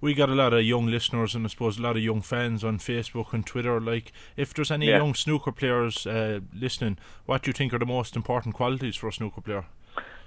[0.00, 2.64] we got a lot of young listeners and I suppose a lot of young fans
[2.64, 3.78] on Facebook and Twitter.
[3.78, 4.96] Like, if there's any Yeah.
[4.96, 9.08] young snooker players uh, listening, what do you think are the most important qualities for
[9.08, 9.66] a snooker player?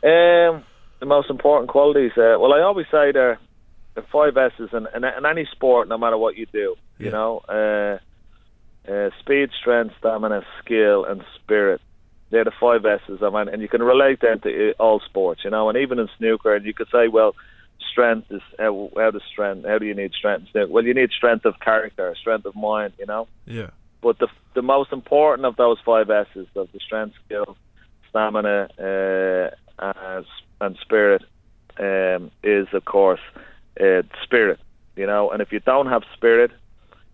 [0.03, 0.63] Um,
[1.01, 2.13] the most important qualities.
[2.15, 3.37] Uh, well, I always say there
[3.95, 6.75] the five S's in, in, in any sport, no matter what you do.
[6.97, 7.97] You know, uh,
[8.89, 11.81] uh, speed, strength, stamina, skill, and spirit.
[12.31, 15.41] they're the five S's, I mean, and you can relate them to uh, all sports,
[15.43, 17.35] you know, and even in snooker, and you could say, well,
[17.91, 19.67] strength is how, how does strength?
[19.67, 20.47] How do you need strength?
[20.53, 23.27] Well, you need strength of character, strength of mind, you know.
[23.45, 23.71] Yeah.
[24.01, 27.57] But the the most important of those five S's of the strength, skill,
[28.09, 30.25] stamina, uh, and,
[30.61, 31.23] and spirit
[31.79, 33.19] um, is, of course,
[33.79, 34.59] uh, spirit.
[34.95, 36.51] You know, and if you don't have spirit,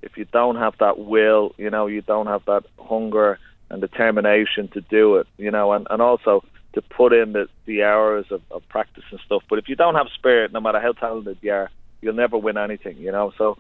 [0.02, 4.68] if you don't have that will, you know, you don't have that hunger and determination
[4.74, 8.42] to do it, you know, and, and also to put in the, the hours of,
[8.52, 9.44] of practice and stuff.
[9.50, 11.70] But if you don't have spirit, no matter how talented you are,
[12.02, 13.32] you'll never win anything, you know.
[13.38, 13.58] So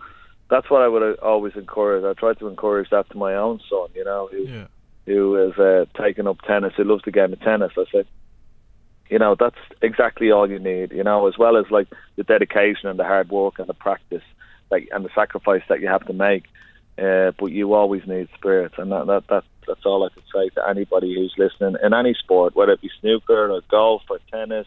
[0.49, 2.03] that's what I would always encourage.
[2.03, 4.67] I try to encourage that to my own son, you know, who Yeah.
[5.05, 7.71] who has uh, taken up tennis, who loves the game of tennis.
[7.77, 8.07] I said,
[9.09, 12.89] you know, that's exactly all you need, you know, as well as like the dedication
[12.89, 14.23] and the hard work and the practice,
[14.71, 16.45] like and the sacrifice that you have to make.
[16.97, 20.49] Uh, but you always need spirit, and that, that that that's all I could say
[20.55, 24.65] to anybody who's listening in any sport, whether it be snooker or golf or tennis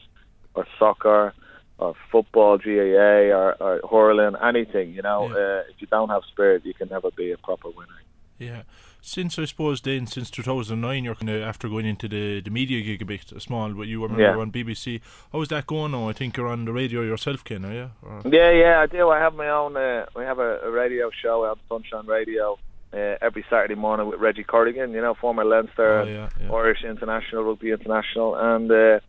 [0.54, 1.32] or soccer
[1.78, 4.92] or football, GAA or, or hurling, anything.
[4.92, 5.34] You know, Yeah.
[5.34, 8.00] uh, if you don't have spirit, you can never be a proper winner.
[8.38, 8.62] Yeah.
[9.02, 12.82] Since I suppose then, since 2009, you're kind of after going into the, the media
[12.82, 14.40] gig a bit small, but you were remember Yeah.
[14.42, 15.00] on BBC.
[15.32, 16.08] How's that going now?
[16.08, 17.90] I think you're on the radio yourself, Ken, are you?
[18.02, 19.08] Or, Yeah, yeah, I do.
[19.08, 19.76] I have my own.
[19.76, 22.58] Uh, we have a, a radio show out Sunshine Radio
[22.92, 24.92] uh, every Saturday morning with Reggie Corrigan.
[24.92, 26.52] You know, former Leinster, Oh, yeah, yeah.
[26.52, 29.00] Irish international, rugby international, and uh,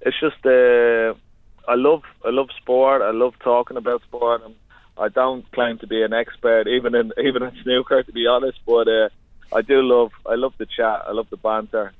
[0.00, 0.44] it's just.
[0.44, 1.14] Uh,
[1.70, 3.02] I love, I love sport.
[3.02, 4.40] I love talking about sport.
[4.42, 4.54] And
[4.96, 8.58] I don't claim to be an expert, even in even in snooker, to be honest.
[8.66, 9.08] But uh,
[9.52, 11.04] I do love, I love the chat.
[11.06, 11.92] I love the banter.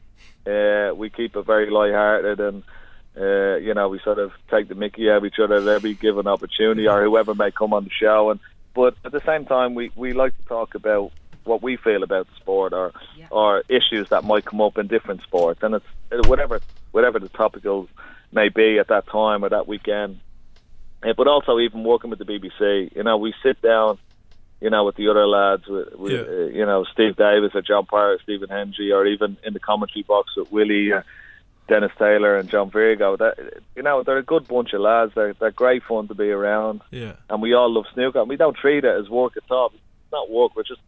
[0.46, 2.62] Uh, we keep it very light-hearted and.
[3.16, 5.92] Uh, you know, we sort of take the mickey out of each other at every
[5.94, 8.30] given opportunity, or whoever may come on the show.
[8.30, 8.38] And
[8.74, 11.10] but at the same time, we, we like to talk about
[11.42, 12.92] what we feel about the sport, or
[13.30, 16.60] or issues that might come up in different sports, and it's whatever
[16.92, 17.88] whatever the topical
[18.30, 20.20] may be at that time or that weekend.
[21.02, 23.98] Uh, but also, even working with the BBC, you know, we sit down,
[24.60, 26.20] you know, with the other lads, with, with Yeah.
[26.20, 30.02] uh, you know Steve Davis or John Parr, Stephen Hendry, or even in the commentary
[30.02, 30.92] box with Willie.
[30.92, 31.02] Uh,
[31.68, 33.18] Dennis Taylor and John Virgo.
[33.18, 33.38] That
[33.76, 35.12] you know, they're a good bunch of lads.
[35.14, 37.16] They're they're great fun to be around, yeah.
[37.28, 38.20] and we all love snooker.
[38.20, 39.66] And we don't treat it as work at all.
[39.74, 40.56] It's not work.
[40.56, 40.80] We're just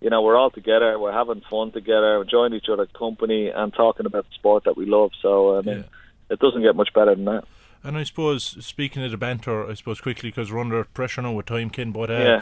[0.00, 0.98] you know, we're all together.
[0.98, 4.74] We're having fun together, We're enjoying each other's company, and talking about the sport that
[4.76, 5.10] we love.
[5.20, 5.82] So I mean, Yeah.
[6.30, 7.44] it doesn't get much better than that.
[7.84, 11.32] And I suppose, speaking of the banter, I suppose quickly, because we're under pressure now
[11.32, 12.40] with time, Ken, but uh, Yeah.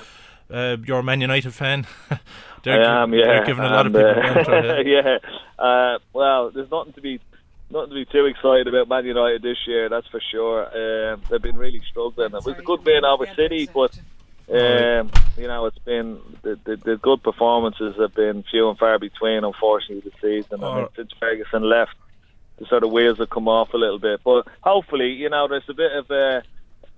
[0.53, 1.87] Uh, you're a Man United fan.
[2.65, 3.27] they're, I am, yeah.
[3.27, 4.83] They're giving a lot of people uh, banter.
[4.83, 5.19] Yeah.
[5.59, 5.65] yeah.
[5.65, 7.21] Uh, well, there's nothing to be
[7.71, 9.89] nothing to be too excited about Man United this year.
[9.89, 11.13] That's for sure.
[11.13, 12.27] Um, they've been really struggling.
[12.35, 13.99] It was a good win over City, but
[14.53, 18.99] um, you know it's been the, the the good performances have been few and far
[18.99, 19.45] between.
[19.45, 20.65] Unfortunately, this season.
[20.65, 20.91] I mean, Oh.
[20.97, 21.95] since Ferguson left,
[22.59, 24.21] the sort of wheels have come off a little bit.
[24.25, 26.41] But hopefully, you know, there's a bit of uh,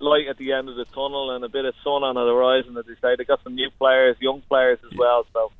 [0.03, 2.77] light at the end of the tunnel and a bit of sun on the horizon,
[2.77, 3.15] as they say.
[3.17, 5.25] They got some new players, young players as well.
[5.33, 5.51] So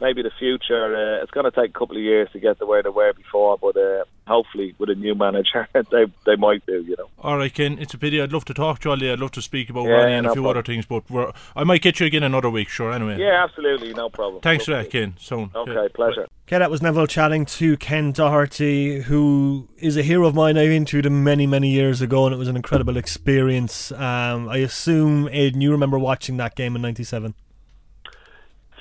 [0.00, 0.94] maybe the future.
[0.96, 3.12] Uh, it's going to take a couple of years to get to where they were
[3.12, 6.82] before, but uh, hopefully with a new manager, they they might do.
[6.82, 7.08] You know.
[7.18, 7.78] All right, Ken.
[7.78, 8.20] It's a pity.
[8.20, 9.12] I'd love to talk to you all.
[9.12, 10.50] I'd love to speak about Yeah, Ronnie and a few problem.
[10.58, 13.18] other things, but we're, I might get you again another week, sure, anyway.
[13.18, 14.40] Yeah, absolutely, no problem.
[14.42, 15.14] Thanks for that, Ken.
[15.18, 15.50] Soon.
[15.54, 15.88] Okay, Yeah.
[15.94, 16.26] pleasure.
[16.46, 20.58] Okay, that was Neville chatting to Ken Doherty, who is a hero of mine.
[20.58, 23.90] I interviewed him many, many years ago, and it was an incredible experience.
[23.92, 27.34] Um, I assume, Aidan, you remember watching that game in '97.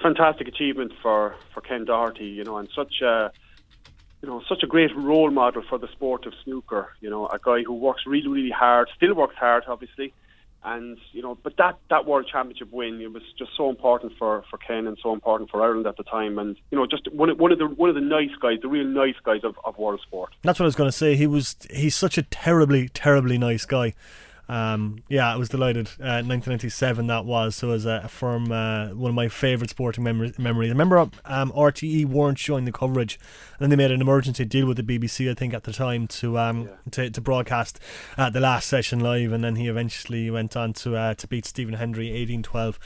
[0.03, 3.31] Fantastic achievement for, for Ken Doherty, you know, and such a
[4.21, 6.93] you know such a great role model for the sport of snooker.
[7.01, 10.13] You know, a guy who works really really hard, still works hard, obviously,
[10.63, 14.43] and you know, but that that World Championship win it was just so important for,
[14.49, 17.29] for Ken and so important for Ireland at the time, and you know, just one
[17.29, 19.77] of, one of the one of the nice guys, the real nice guys of, of
[19.77, 20.33] world sport.
[20.41, 21.15] That's what I was going to say.
[21.15, 23.93] He was he's such a terribly, terribly nice guy.
[24.49, 25.87] Um, yeah, I was delighted.
[25.99, 30.03] Uh, 1997 that was so it was a from uh, one of my favourite sporting
[30.03, 30.37] memories.
[30.37, 30.69] memories.
[30.69, 33.19] I remember um, RTE weren't showing the coverage,
[33.53, 36.07] and then they made an emergency deal with the BBC, I think, at the time
[36.07, 37.79] to um to, to broadcast
[38.17, 41.45] uh, the last session live, and then he eventually went on to uh, to beat
[41.45, 42.77] Stephen Hendry 18-12.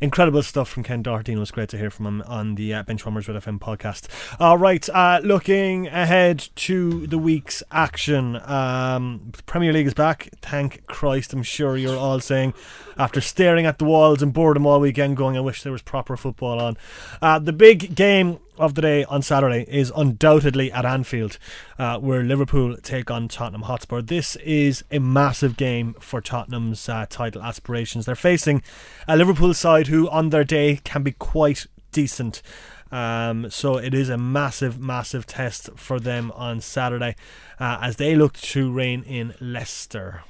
[0.00, 2.72] Incredible stuff from Ken Doherty, and it was great to hear from him on the
[2.74, 4.08] uh, Benchwarmers Red FM podcast.
[4.40, 8.36] All right, uh, looking ahead to the week's action.
[8.50, 10.30] Um, Premier League is back.
[10.40, 12.54] Thank Christ, I'm sure you're all saying
[12.96, 16.16] after staring at the walls and boredom all weekend, going, I wish there was proper
[16.16, 16.76] football on.
[17.20, 21.38] Uh, the big game of the day on Saturday is undoubtedly at Anfield,
[21.78, 24.02] uh, where Liverpool take on Tottenham Hotspur.
[24.02, 28.06] This is a massive game for Tottenham's uh, title aspirations.
[28.06, 28.62] They're facing
[29.08, 32.42] a Liverpool side who, on their day, can be quite decent.
[32.90, 37.16] Um, so it is a massive, massive test for them on Saturday
[37.58, 40.22] uh, as they look to rein in Leicester.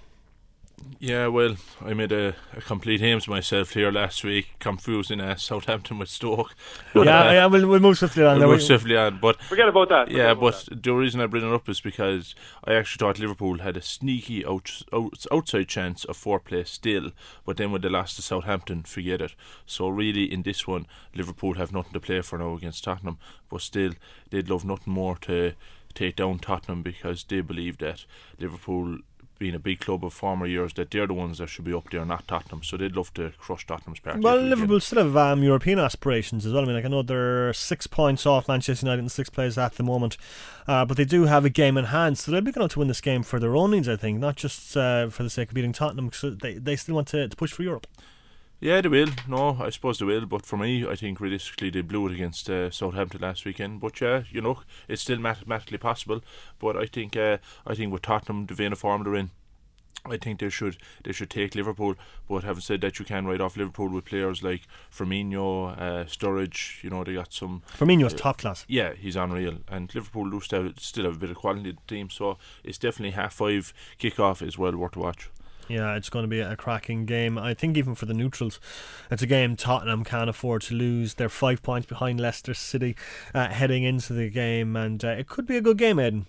[0.99, 5.99] Yeah, well, I made a, a complete Hames myself here last week, confusing uh, Southampton
[5.99, 6.55] with Stoke.
[6.95, 8.39] But, yeah, uh, yeah, we'll, we'll move swiftly on.
[8.39, 10.07] We'll move swiftly on, but forget about that.
[10.07, 10.83] Forget yeah, about but that.
[10.85, 14.47] the reason I bring it up is because I actually thought Liverpool had a sneaky
[14.47, 17.11] out, out, outside chance of four place still,
[17.45, 19.35] but then when they lost to Southampton, forget it.
[19.67, 23.19] So really, in this one, Liverpool have nothing to play for now against Tottenham,
[23.51, 23.95] but still,
[24.31, 25.55] they'd love nothing more to
[25.95, 28.05] take down Tottenham because they believe that
[28.39, 28.99] Liverpool
[29.43, 31.91] being a big club of former years that they're the ones that should be up
[31.91, 32.63] there, not Tottenham.
[32.63, 34.21] So they'd love to crush Tottenham's party.
[34.21, 36.63] Well, Liverpool still have um, European aspirations as well.
[36.63, 39.75] I mean, like I know they're six points off Manchester United in six place at
[39.75, 40.17] the moment,
[40.69, 42.87] uh, but they do have a game in hand, so they'll be going to win
[42.87, 43.89] this game for their own needs.
[43.89, 46.95] I think, not just uh, for the sake of beating Tottenham, because they they still
[46.95, 47.89] want to, to push for Europe.
[48.63, 49.09] Yeah, they will.
[49.27, 50.25] No, I suppose they will.
[50.25, 53.81] But for me, I think realistically they blew it against uh, Southampton last weekend.
[53.81, 56.21] But yeah, you know, it's still mathematically possible.
[56.61, 59.31] But I think, uh, I think with Tottenham, the vein of form they're in,
[60.07, 61.97] I think they should they should take Liverpool.
[62.29, 66.85] But having said that, you can write off Liverpool with players like Firmino, uh, Sturridge.
[66.85, 67.65] You know, they got some.
[67.77, 68.65] Firmino's uh, top class.
[68.69, 69.59] Yeah, he's unreal.
[69.67, 72.11] And Liverpool do still still have a bit of quality in the team.
[72.11, 75.31] So it's definitely half five kickoff is well worth to watch.
[75.69, 77.39] Yeah, it's going to be a cracking game.
[77.39, 78.61] I think even for the neutrals,
[79.11, 81.15] it's a game Tottenham can't afford to lose.
[81.15, 82.97] They're five points behind Leicester City
[83.35, 86.27] uh, heading into the game, and uh, it could be a good game, Aidan.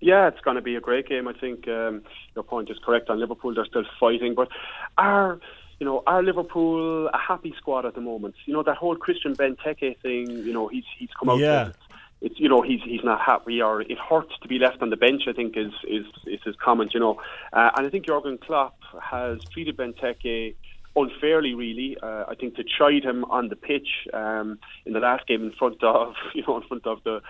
[0.00, 1.28] Yeah, it's going to be a great game.
[1.28, 2.02] I think um,
[2.34, 3.54] your point is correct on Liverpool.
[3.54, 4.48] They're still fighting, but
[4.96, 5.38] are
[5.78, 8.34] you know are Liverpool a happy squad at the moment?
[8.46, 10.30] You know that whole Christian Benteke thing.
[10.30, 11.38] You know he's he's come out.
[11.38, 11.72] Yeah.
[12.20, 14.96] It's you know he's he's not happy or it hurts to be left on the
[14.96, 15.22] bench.
[15.26, 16.92] I think is is is his comment.
[16.92, 17.20] You know,
[17.52, 20.54] uh, and I think Jurgen Klopp has treated Benteke
[20.96, 21.96] unfairly, really.
[22.02, 25.52] Uh, I think to chide him on the pitch um, in the last game in
[25.52, 27.20] front of you know in front of the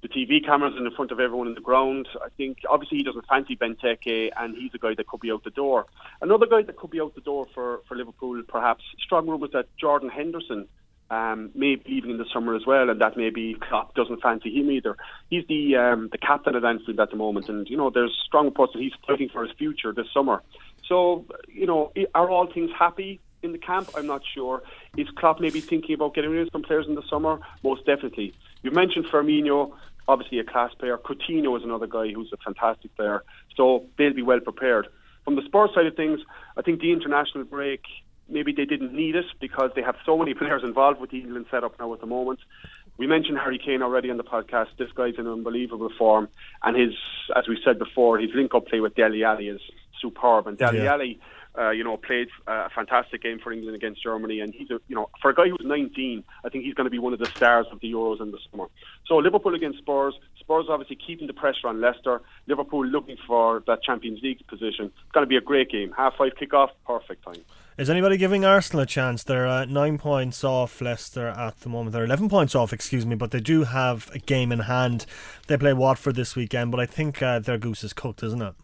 [0.00, 2.08] the TV cameras and in front of everyone in the ground.
[2.24, 5.42] I think obviously he doesn't fancy Benteke, and he's a guy that could be out
[5.42, 5.86] the door.
[6.20, 8.84] Another guy that could be out the door for, for Liverpool, perhaps.
[9.00, 10.68] Strong rumours that Jordan Henderson
[11.10, 14.50] um, may be leaving in the summer as well, and that maybe Klopp doesn't fancy
[14.54, 14.96] him either.
[15.30, 18.46] He's the um, the captain at Anfield at the moment, and you know there's strong
[18.46, 20.42] reports that he's fighting for his future this summer.
[20.86, 23.20] So you know, are all things happy?
[23.42, 23.88] in the camp?
[23.94, 24.62] I'm not sure.
[24.96, 27.38] Is Klopp maybe thinking about getting rid of some players in the summer?
[27.62, 28.34] Most definitely.
[28.62, 29.72] You mentioned Firmino,
[30.08, 30.98] obviously a class player.
[30.98, 33.22] Coutinho is another guy who's a fantastic player.
[33.56, 34.88] So they'll be well prepared.
[35.24, 36.20] From the sports side of things,
[36.56, 37.82] I think the international break,
[38.28, 41.46] maybe they didn't need it because they have so many players involved with the England
[41.50, 42.40] setup now at the moment.
[42.96, 44.68] We mentioned Harry Kane already on the podcast.
[44.76, 46.28] This guy's in unbelievable form,
[46.64, 46.94] and his,
[47.36, 49.60] as we said before, his link-up play with Dele Alli is
[50.00, 50.46] superb.
[50.48, 50.92] And Dele Yeah.
[50.92, 51.20] Alli,
[51.56, 54.80] uh, you know, played uh, a fantastic game for England against Germany, and he's a,
[54.88, 57.18] you know, for a guy who's 19, I think he's going to be one of
[57.20, 58.66] the stars of the Euros in the summer.
[59.06, 60.14] So Liverpool against Spurs.
[60.38, 62.20] Spurs obviously keeping the pressure on Leicester.
[62.46, 64.86] Liverpool looking for that Champions League position.
[64.86, 65.92] It's going to be a great game.
[65.96, 67.42] Half five kickoff, perfect time.
[67.78, 69.22] Is anybody giving Arsenal a chance?
[69.22, 71.92] They're uh, nine points off Leicester at the moment.
[71.92, 75.06] They're 11 points off, excuse me, but they do have a game in hand.
[75.46, 78.54] They play Watford this weekend, but I think uh, their goose is cooked, isn't it?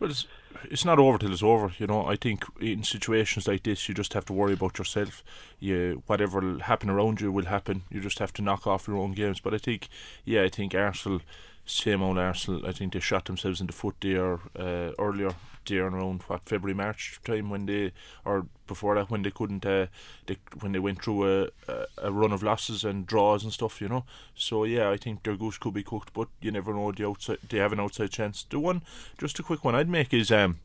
[0.00, 0.28] Well, it's,
[0.70, 1.72] it's not over till it's over.
[1.76, 5.24] You know, I think in situations like this, you just have to worry about yourself.
[5.58, 7.82] You whatever will happen around you will happen.
[7.90, 9.40] You just have to knock off your own games.
[9.40, 9.88] But I think,
[10.24, 11.22] yeah, I think Arsenal,
[11.66, 12.64] same old Arsenal.
[12.64, 15.34] I think they shot themselves in the foot there uh, earlier
[15.66, 17.92] there around what February March time when they
[18.24, 19.86] or before that when they couldn't uh,
[20.26, 23.80] they when they went through a, a, a run of losses and draws and stuff
[23.80, 24.04] you know?
[24.34, 27.38] So yeah I think their goose could be cooked but you never know the outside
[27.48, 28.44] they have an outside chance.
[28.48, 28.82] The one
[29.18, 30.58] just a quick one I'd make is um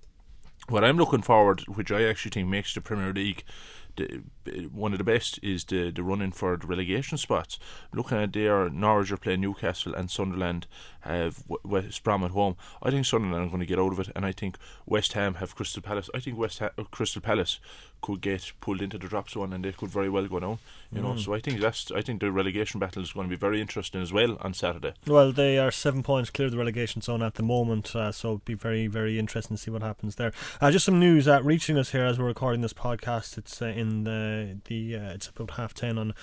[0.68, 3.44] what I'm looking forward which I actually think makes the Premier League
[3.96, 4.24] the,
[4.72, 7.60] one of the best is the the running for the relegation spots.
[7.94, 10.68] Looking at there, Norwich are playing Newcastle and Sunderland
[11.02, 12.56] have West Brom at home.
[12.82, 15.36] I think Sunderland are going to get out of it, and I think West Ham
[15.36, 16.10] have Crystal Palace.
[16.14, 17.60] I think West ha- uh, Crystal Palace
[18.06, 20.60] could get pulled into the drop zone, and they could very well go down.
[20.92, 23.36] You know, so I think that's I think the relegation battle is going to be
[23.36, 24.94] very interesting as well on Saturday.
[25.06, 28.28] Well, they are seven points clear of the relegation zone at the moment, uh, so
[28.30, 30.32] it'll be very, very interesting to see what happens there.
[30.62, 33.38] Uh, just some news uh, reaching us here as we're recording this podcast.
[33.38, 36.14] It's uh, in the the uh, it's about half ten on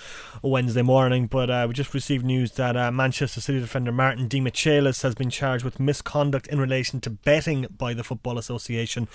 [0.41, 4.27] a Wednesday morning, but uh, we just received news that uh, Manchester City defender Martin
[4.27, 9.07] Demichelis has been charged with misconduct in relation to betting by the Football Association.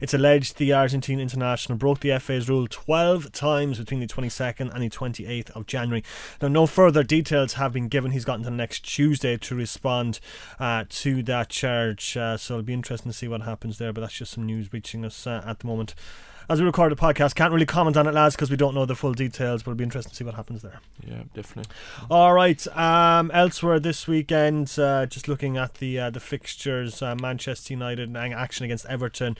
[0.00, 4.82] It's alleged the Argentine international broke the FA's rule 12 times between the 22nd and
[4.82, 6.02] the 28th of January.
[6.40, 8.10] Now, no further details have been given.
[8.10, 10.20] He's got until next Tuesday to respond
[10.58, 13.92] uh, to that charge, uh, so it'll be interesting to see what happens there.
[13.92, 15.94] But that's just some news reaching us uh, at the moment.
[16.48, 18.86] as we record the podcast, can't really comment on it, lads, because we don't know
[18.86, 19.62] the full details.
[19.62, 20.80] But it'll be interesting to see what happens there.
[21.06, 21.72] Yeah, definitely.
[22.10, 22.64] All right.
[22.76, 28.16] Um, elsewhere this weekend, uh, just looking at the uh, the fixtures, uh, Manchester United
[28.16, 29.36] action against Everton.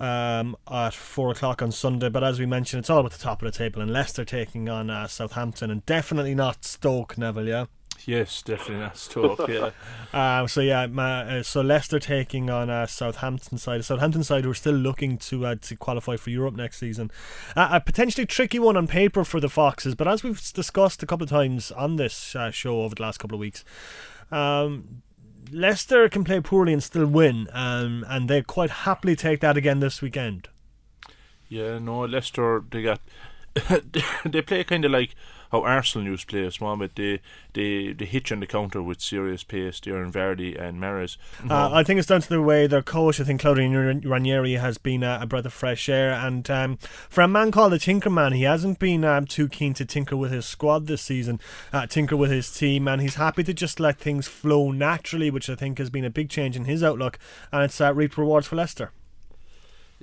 [0.00, 3.42] Um, at four o'clock on Sunday, but as we mentioned, it's all about the top
[3.42, 7.46] of the table, and Leicester taking on uh, Southampton, and definitely not Stoke, Neville.
[7.46, 7.66] Yeah.
[8.06, 9.48] Yes, definitely not Stoke.
[9.48, 9.70] yeah.
[10.12, 13.84] Uh, so yeah, ma, uh, so Leicester taking on uh, Southampton side.
[13.84, 17.10] Southampton side who are still looking to uh, to qualify for Europe next season.
[17.56, 21.06] Uh, a potentially tricky one on paper for the Foxes, but as we've discussed a
[21.06, 23.64] couple of times on this uh, show over the last couple of weeks,
[24.30, 25.02] um,
[25.50, 29.80] Leicester can play poorly and still win, um, and they quite happily take that again
[29.80, 30.48] this weekend.
[31.48, 33.00] Yeah, no, Leicester they got
[34.24, 35.14] they play kind of like
[35.54, 36.90] how Arsenal used to play us, Mohammed.
[36.96, 37.20] They
[37.52, 39.78] they they hit you on the counter with serious pace.
[39.78, 41.16] They're Vardy and Mahrez.
[41.48, 43.20] Uh, I think it's down to the way their coach.
[43.20, 47.20] I think Claudio Ranieri has been a, a breath of fresh air, and um, for
[47.20, 50.44] a man called the Tinkerman, he hasn't been um, too keen to tinker with his
[50.44, 51.38] squad this season,
[51.72, 55.48] uh, tinker with his team, and he's happy to just let things flow naturally, which
[55.48, 57.18] I think has been a big change in his outlook,
[57.52, 58.90] and it's uh, reaped rewards for Leicester.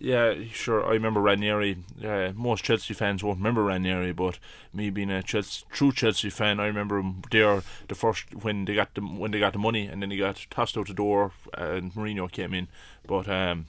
[0.04, 0.84] Yeah, sure.
[0.84, 1.78] I remember Ranieri.
[2.04, 4.40] Uh, most Chelsea fans won't remember Ranieri, but
[4.74, 8.74] me being a Chelsea, true Chelsea fan, I remember him there the first when they
[8.74, 11.34] got the when they got the money, and then he got tossed out the door,
[11.54, 12.68] and Mourinho came in.
[13.06, 13.68] But um,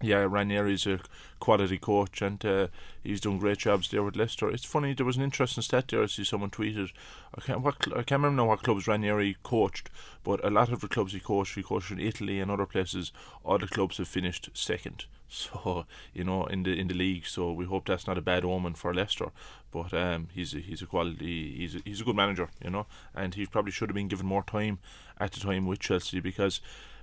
[0.00, 1.00] yeah, Ranieri's a
[1.38, 2.68] quality coach, and uh,
[3.02, 4.48] he's done great jobs there with Leicester.
[4.48, 6.02] It's funny there was an interesting stat there.
[6.02, 6.90] I see someone tweeted.
[7.36, 9.90] I can't what I can't remember what clubs Ranieri coached,
[10.24, 13.12] but a lot of the clubs he coached, he coached in Italy and other places.
[13.44, 15.06] All the clubs have finished second.
[15.30, 17.26] So you know in the in the league.
[17.26, 19.30] So we hope that's not a bad omen for Leicester.
[19.70, 21.54] But um, he's a, he's a quality.
[21.54, 24.24] He's a, he's a good manager, you know, and he probably should have been given
[24.24, 24.78] more time
[25.20, 26.62] at the time with Chelsea because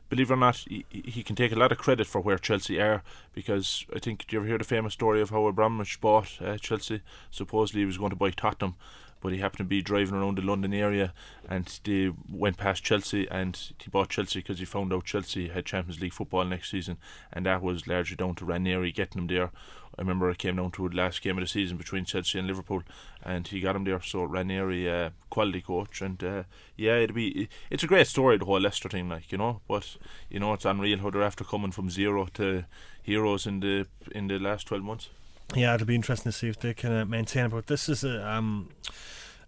[0.10, 2.80] believe it or not, he, he can take a lot of credit for where Chelsea
[2.80, 6.38] are because I think, do you ever hear the famous story of how Abramovich bought
[6.41, 7.02] uh, Chelsea?
[7.32, 8.76] Supposedly he was going to buy Tottenham
[9.21, 11.13] but he happened to be driving around the London area
[11.49, 15.65] and they went past Chelsea and he bought Chelsea because he found out Chelsea had
[15.65, 16.97] Champions League football next season
[17.34, 19.51] and that was largely down to Ranieri getting him there.
[19.97, 22.47] I remember it came down to the last game of the season between Chelsea and
[22.47, 22.84] Liverpool
[23.23, 24.01] and he got him there.
[24.01, 26.43] So Ranieri, uh, quality coach and uh,
[26.75, 29.62] yeah, it'd be it's a great story the whole Leicester thing, like you know.
[29.67, 29.95] But
[30.30, 32.65] you know it's unreal how they're after coming from zero to
[33.01, 35.10] heroes in the in the last twelve months.
[35.54, 37.52] Yeah, it'll be interesting to see if they can uh, maintain it.
[37.52, 38.70] But this is a um,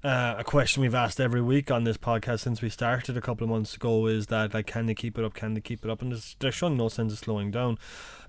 [0.03, 3.43] uh, a question we've asked every week on this podcast since we started a couple
[3.43, 5.33] of months ago is that like can they keep it up?
[5.33, 6.01] Can they keep it up?
[6.01, 7.79] And they're showing no signs of slowing down.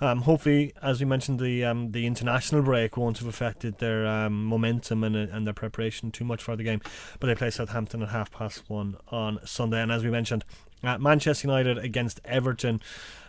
[0.00, 4.44] Um, hopefully, as we mentioned, the um, the international break won't have affected their um,
[4.44, 6.80] momentum and and their preparation too much for the game.
[7.20, 10.44] But they play Southampton at half past one on Sunday, and as we mentioned,
[10.82, 12.80] uh, Manchester United against Everton.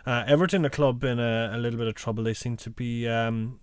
[0.06, 2.24] Uh, Everton, a club in a, a, little bit of trouble.
[2.24, 3.60] They seem to be um,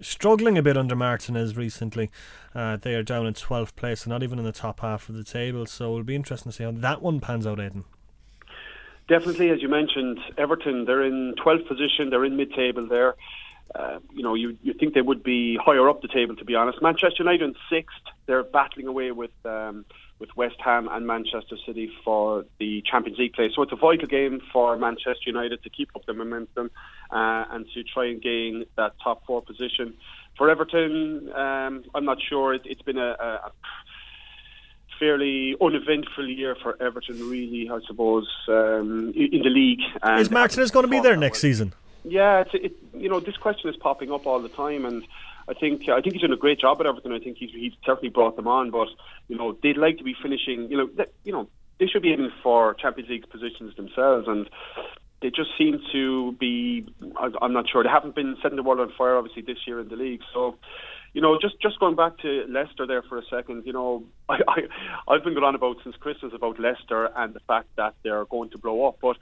[0.00, 2.10] struggling a bit under Martinez recently.
[2.54, 5.14] Uh, they are down in 12th place and not even in the top half of
[5.14, 5.66] the table.
[5.66, 7.84] So it'll be interesting to see how that one pans out, Aidan.
[9.08, 13.14] Definitely, as you mentioned, Everton, they're in 12th position, they're in mid table there.
[13.74, 16.54] Uh, you know, you you think they would be higher up the table, to be
[16.54, 16.80] honest.
[16.80, 19.84] Manchester United in sixth, they're battling away with um,
[20.18, 23.52] with West Ham and Manchester City for the Champions League place.
[23.54, 26.70] So it's a vital game for Manchester United to keep up the momentum
[27.10, 29.94] uh, and to try and gain that top four position.
[30.36, 32.54] For Everton, um, I'm not sure.
[32.54, 33.52] It, has been a, a
[34.98, 39.80] fairly uneventful year for Everton, really, I suppose, um, in the league.
[40.02, 41.74] And Is Martinez going to be there next season?
[42.04, 45.04] Yeah, it's, it, you know, this question is popping up all the time, and
[45.48, 47.12] I think I think he's done a great job at Everton.
[47.12, 48.88] I think he's he's certainly brought them on, but
[49.28, 50.70] you know they'd like to be finishing.
[50.70, 51.48] You know, that, you know
[51.80, 54.48] they should be aiming for Champions League positions themselves, and
[55.22, 56.86] they just seem to be.
[57.40, 59.88] I'm not sure they haven't been setting the world on fire obviously this year in
[59.88, 60.20] the league.
[60.34, 60.56] So,
[61.14, 63.64] you know, just just going back to Leicester there for a second.
[63.66, 67.40] You know, I, I I've been going on about since Christmas about Leicester and the
[67.40, 69.16] fact that they're going to blow up, but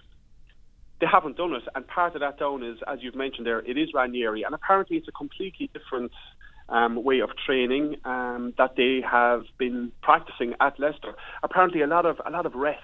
[1.00, 1.62] they haven't done it.
[1.74, 4.96] And part of that down is, as you've mentioned there, it is Ranieri, and apparently
[4.96, 6.12] it's a completely different
[6.68, 11.14] um, way of training um, that they have been practicing at Leicester.
[11.42, 12.80] Apparently, a lot of a lot of rest.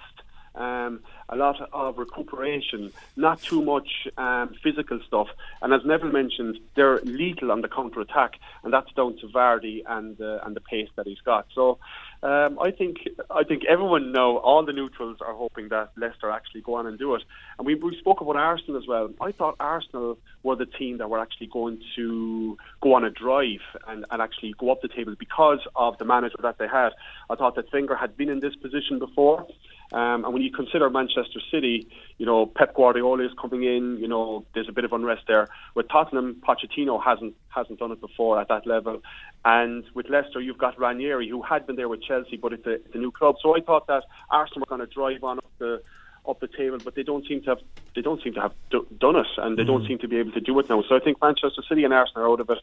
[0.55, 1.01] Um,
[1.33, 5.27] a lot of recuperation, not too much um, physical stuff.
[5.61, 9.81] And as Neville mentioned, they're lethal on the counter attack, and that's down to Vardy
[9.85, 11.47] and uh, and the pace that he's got.
[11.55, 11.79] So
[12.21, 12.97] um, I think
[13.29, 16.97] I think everyone know all the neutrals are hoping that Leicester actually go on and
[16.97, 17.23] do it.
[17.57, 19.09] And we, we spoke about Arsenal as well.
[19.19, 23.65] I thought Arsenal were the team that were actually going to go on a drive
[23.87, 26.91] and, and actually go up the table because of the manager that they had.
[27.29, 29.45] I thought that Wenger had been in this position before.
[29.91, 34.07] Um, and when you consider Manchester City, you know, Pep Guardiola is coming in, you
[34.07, 35.49] know, there's a bit of unrest there.
[35.75, 39.01] With Tottenham, Pochettino hasn't hasn't done it before at that level.
[39.45, 42.73] And with Leicester, you've got Ranieri, who had been there with Chelsea, but it's a,
[42.73, 43.35] it's a new club.
[43.41, 45.81] So I thought that Arsenal were going to drive on up the
[46.27, 47.59] up the table, but they don't seem to have
[47.95, 49.67] they don't seem to have do, done it, and they mm.
[49.67, 50.81] don't seem to be able to do it now.
[50.87, 52.59] So I think Manchester City and Arsenal are out of it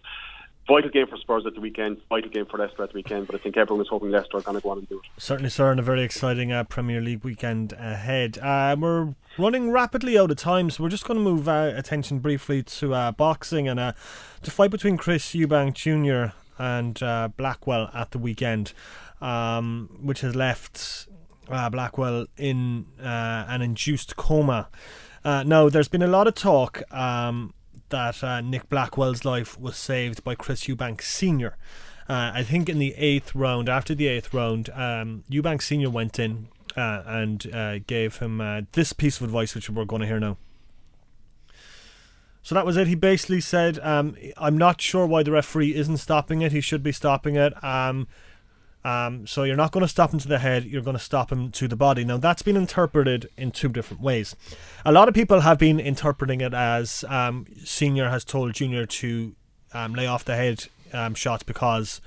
[0.71, 3.27] vital game for Spurs at the weekend, vital game for Leicester at the weekend.
[3.27, 5.21] But I think everyone is hoping Leicester are going to go on and do it.
[5.21, 8.39] Certainly, sir, and a very exciting uh, Premier League weekend ahead.
[8.39, 12.21] Uh, we're running rapidly out of time, so we're just going to move uh, attention
[12.21, 13.93] briefly to uh, boxing and uh,
[14.43, 16.35] the fight between Chris Eubank Jr.
[16.57, 18.73] and uh, Blackwell at the weekend,
[19.21, 21.09] um, which has left
[21.49, 24.69] Blackwell in an induced coma.
[25.25, 26.83] now, there's been a lot of talk.
[26.95, 27.55] Um,
[27.91, 31.57] that uh, Nick Blackwell's life was saved by Chris Eubank Sr.
[32.09, 35.91] Uh, I think in the eighth round, after the eighth round, um, Eubank Sr.
[35.91, 40.03] went in uh, and uh, gave him uh, this piece of advice, which we're going
[40.03, 40.37] to hear now.
[42.43, 42.87] So that was it.
[42.87, 46.53] He basically said, um, I'm not sure why the referee isn't stopping it.
[46.53, 47.53] He should be stopping it.
[47.63, 48.09] Um,
[48.85, 51.31] um, so you're not going to stop him to the head, you're going to stop
[51.31, 52.05] him to the body.
[52.05, 54.35] Now, that's been interpreted in two different ways.
[54.85, 59.35] A lot of people have been interpreting it as um, Senior has told Junior to
[59.75, 62.01] um, lay off the head um, shots because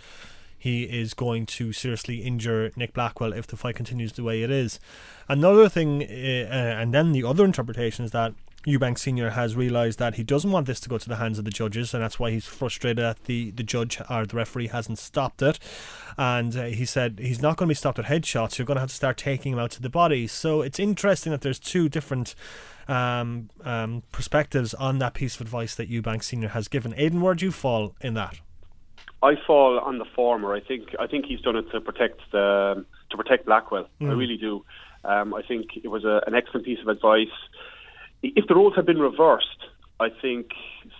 [0.57, 4.49] he is going to seriously injure Nick Blackwell if the fight continues the way it
[4.49, 4.79] is.
[5.27, 8.33] Another thing, uh, and then the other interpretation is that
[8.65, 11.45] Eubank Senior has realised that he doesn't want this to go to the hands of
[11.45, 14.99] the judges, and that's why he's frustrated that the, the judge or the referee hasn't
[14.99, 15.59] stopped it.
[16.17, 18.57] And uh, he said he's not going to be stopped at headshots.
[18.57, 20.27] You're going to have to start taking him out to the body.
[20.27, 22.35] So it's interesting that there's two different
[22.87, 26.93] um, um, perspectives on that piece of advice that Eubank Senior has given.
[26.95, 28.39] Aidan, where do you fall in that?
[29.21, 30.53] I fall on the former.
[30.53, 33.87] I think I think he's done it to protect the to protect Blackwell.
[34.01, 34.09] Mm.
[34.09, 34.65] I really do.
[35.05, 37.27] Um, I think it was a, an excellent piece of advice
[38.23, 39.67] if the roles had been reversed,
[39.99, 40.51] I think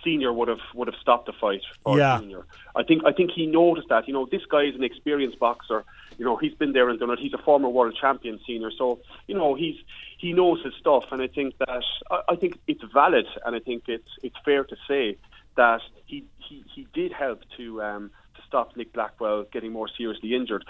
[0.04, 2.18] Senior would have would have stopped the fight for yeah.
[2.18, 2.46] Senior.
[2.76, 4.06] I think I think he noticed that.
[4.06, 5.84] You know, this guy is an experienced boxer.
[6.18, 7.18] You know, he's been there and done it.
[7.18, 8.70] He's a former world champion, Senior.
[8.70, 9.76] So you know, he's
[10.18, 13.58] he knows his stuff, and I think that I, I think it's valid, and I
[13.58, 15.16] think it's it's fair to say
[15.56, 20.34] that he he, he did help to um, to stop Nick Blackwell getting more seriously
[20.34, 20.64] injured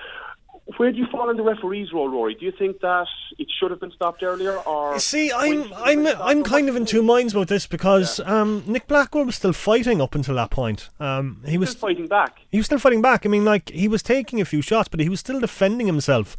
[0.79, 2.35] where do you fall in the referee's role, Rory?
[2.35, 3.07] Do you think that
[3.39, 5.31] it should have been stopped earlier, or see?
[5.31, 8.41] I'm I'm I'm kind of in two minds about this because yeah.
[8.41, 10.89] um, Nick Blackwell was still fighting up until that point.
[10.99, 12.39] Um, he, he was still fighting back.
[12.51, 13.27] He was still fighting back.
[13.27, 16.37] I mean, like he was taking a few shots, but he was still defending himself.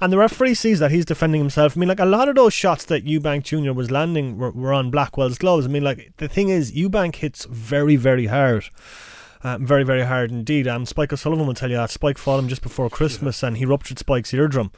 [0.00, 1.76] And the referee sees that he's defending himself.
[1.76, 3.72] I mean, like a lot of those shots that Eubank Jr.
[3.72, 5.64] was landing were, were on Blackwell's gloves.
[5.66, 8.68] I mean, like the thing is, Eubank hits very, very hard.
[9.46, 10.66] Uh, very, very hard indeed.
[10.66, 13.46] Um, Spike O'Sullivan will tell you that Spike fought him just before Christmas yeah.
[13.46, 14.72] and he ruptured Spike's eardrum.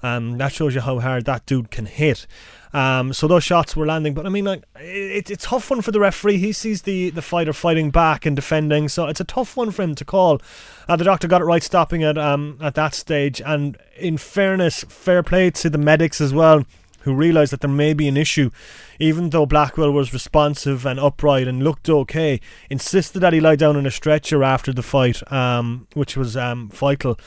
[0.00, 2.28] Um, that shows you how hard that dude can hit.
[2.72, 5.82] Um, so those shots were landing, but I mean, like it, it's a tough one
[5.82, 6.38] for the referee.
[6.38, 9.82] He sees the the fighter fighting back and defending, so it's a tough one for
[9.82, 10.40] him to call.
[10.88, 13.42] Uh, the doctor got it right, stopping it um, at that stage.
[13.44, 16.64] And in fairness, fair play to the medics as well
[17.02, 18.50] who realised that there may be an issue,
[18.98, 22.40] even though Blackwell was responsive and upright and looked okay,
[22.70, 26.68] insisted that he lie down in a stretcher after the fight, um, which was um,
[26.68, 27.18] vital.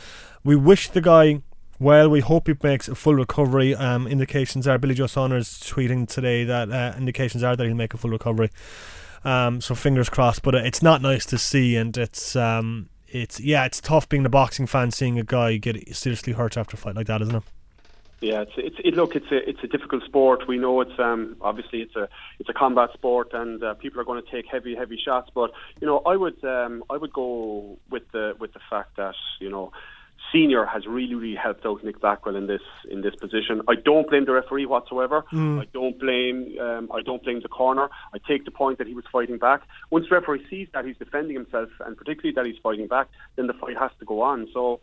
[0.44, 1.42] We wish the guy
[1.80, 2.10] well.
[2.10, 3.76] We hope he makes a full recovery.
[3.76, 7.94] Um, indications are Billy Joe Saunders tweeting today that uh, indications are that he'll make
[7.94, 8.50] a full recovery.
[9.24, 10.44] Um, so fingers crossed.
[10.44, 14.30] But it's not nice to see, and it's um, it's yeah, it's tough being the
[14.30, 17.44] boxing fan seeing a guy get seriously hurt after a fight like that, isn't it?
[18.26, 20.48] Yeah, it's it's it, look, it's a it's a difficult sport.
[20.48, 22.10] We know it's um obviously it's a
[22.40, 25.30] it's a combat sport, and uh, people are going to take heavy heavy shots.
[25.36, 29.16] But you know, I would um I would go with the with the fact that
[29.40, 29.72] you know.
[30.34, 33.62] Senior has really, really helped out Nick Blackwell in this in this position.
[33.68, 35.24] I don't blame the referee whatsoever.
[35.32, 35.62] Mm.
[35.62, 37.90] I don't blame um, I don't blame the corner.
[38.14, 39.62] I take the point that he was fighting back.
[39.92, 43.46] Once the referee sees that he's defending himself, and particularly that he's fighting back, then
[43.48, 44.48] the fight has to go on.
[44.52, 44.80] So,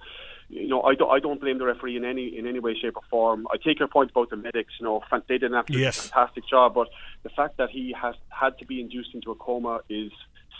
[0.52, 2.96] you know, I don't, I don't blame the referee in any in any way, shape,
[2.96, 3.46] or form.
[3.50, 4.74] I take your point about the medics.
[4.78, 6.08] You know, they did an yes.
[6.08, 6.88] fantastic job, but
[7.22, 10.12] the fact that he has had to be induced into a coma is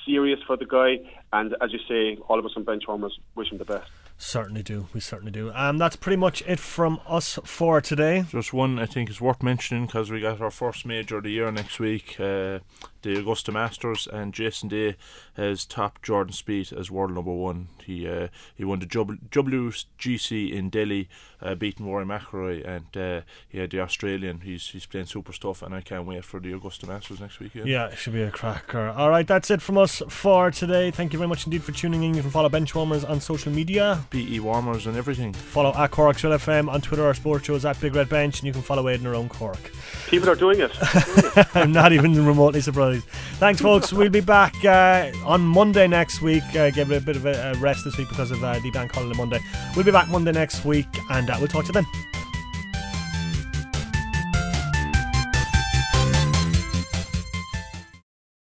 [0.06, 0.98] serious for the guy.
[1.32, 3.90] And as you say, all of us on Benchwarmers wish him the best.
[4.16, 4.88] Certainly do.
[4.94, 5.52] We certainly do.
[5.54, 8.24] Um, that's pretty much it from us for today.
[8.30, 11.30] Just one I think is worth mentioning because we got our first major of the
[11.30, 12.18] year next week.
[12.18, 12.60] Uh,
[13.02, 14.96] the Augusta Masters, and Jason Day
[15.34, 17.68] has topped Jordan Spieth as world number one.
[17.84, 21.08] He uh, he won the WGC in Delhi,
[21.40, 24.40] uh, beating Rory McIlroy, and uh, he had the Australian.
[24.40, 27.66] He's he's playing super stuff, and I can't wait for the Augusta Masters next weekend.
[27.66, 28.88] Yeah, it should be a cracker.
[28.88, 30.90] All right, that's it from us for today.
[30.90, 32.14] Thank you very much indeed for tuning in.
[32.14, 35.32] You can follow Benchwarmers on social media, BE Warmers, and everything.
[35.32, 37.04] Follow at Cork FM on Twitter.
[37.04, 39.72] Our sports show is at Big Red Bench, and you can follow Aidan around Cork.
[40.08, 40.70] People are doing it.
[41.54, 42.91] I'm not even remotely surprised.
[43.00, 43.92] Thanks, folks.
[43.92, 46.44] We'll be back uh, on Monday next week.
[46.54, 48.92] Uh, give it a bit of a rest this week because of uh, the bank
[48.92, 49.40] holiday Monday.
[49.74, 52.21] We'll be back Monday next week, and uh, we'll talk to you then.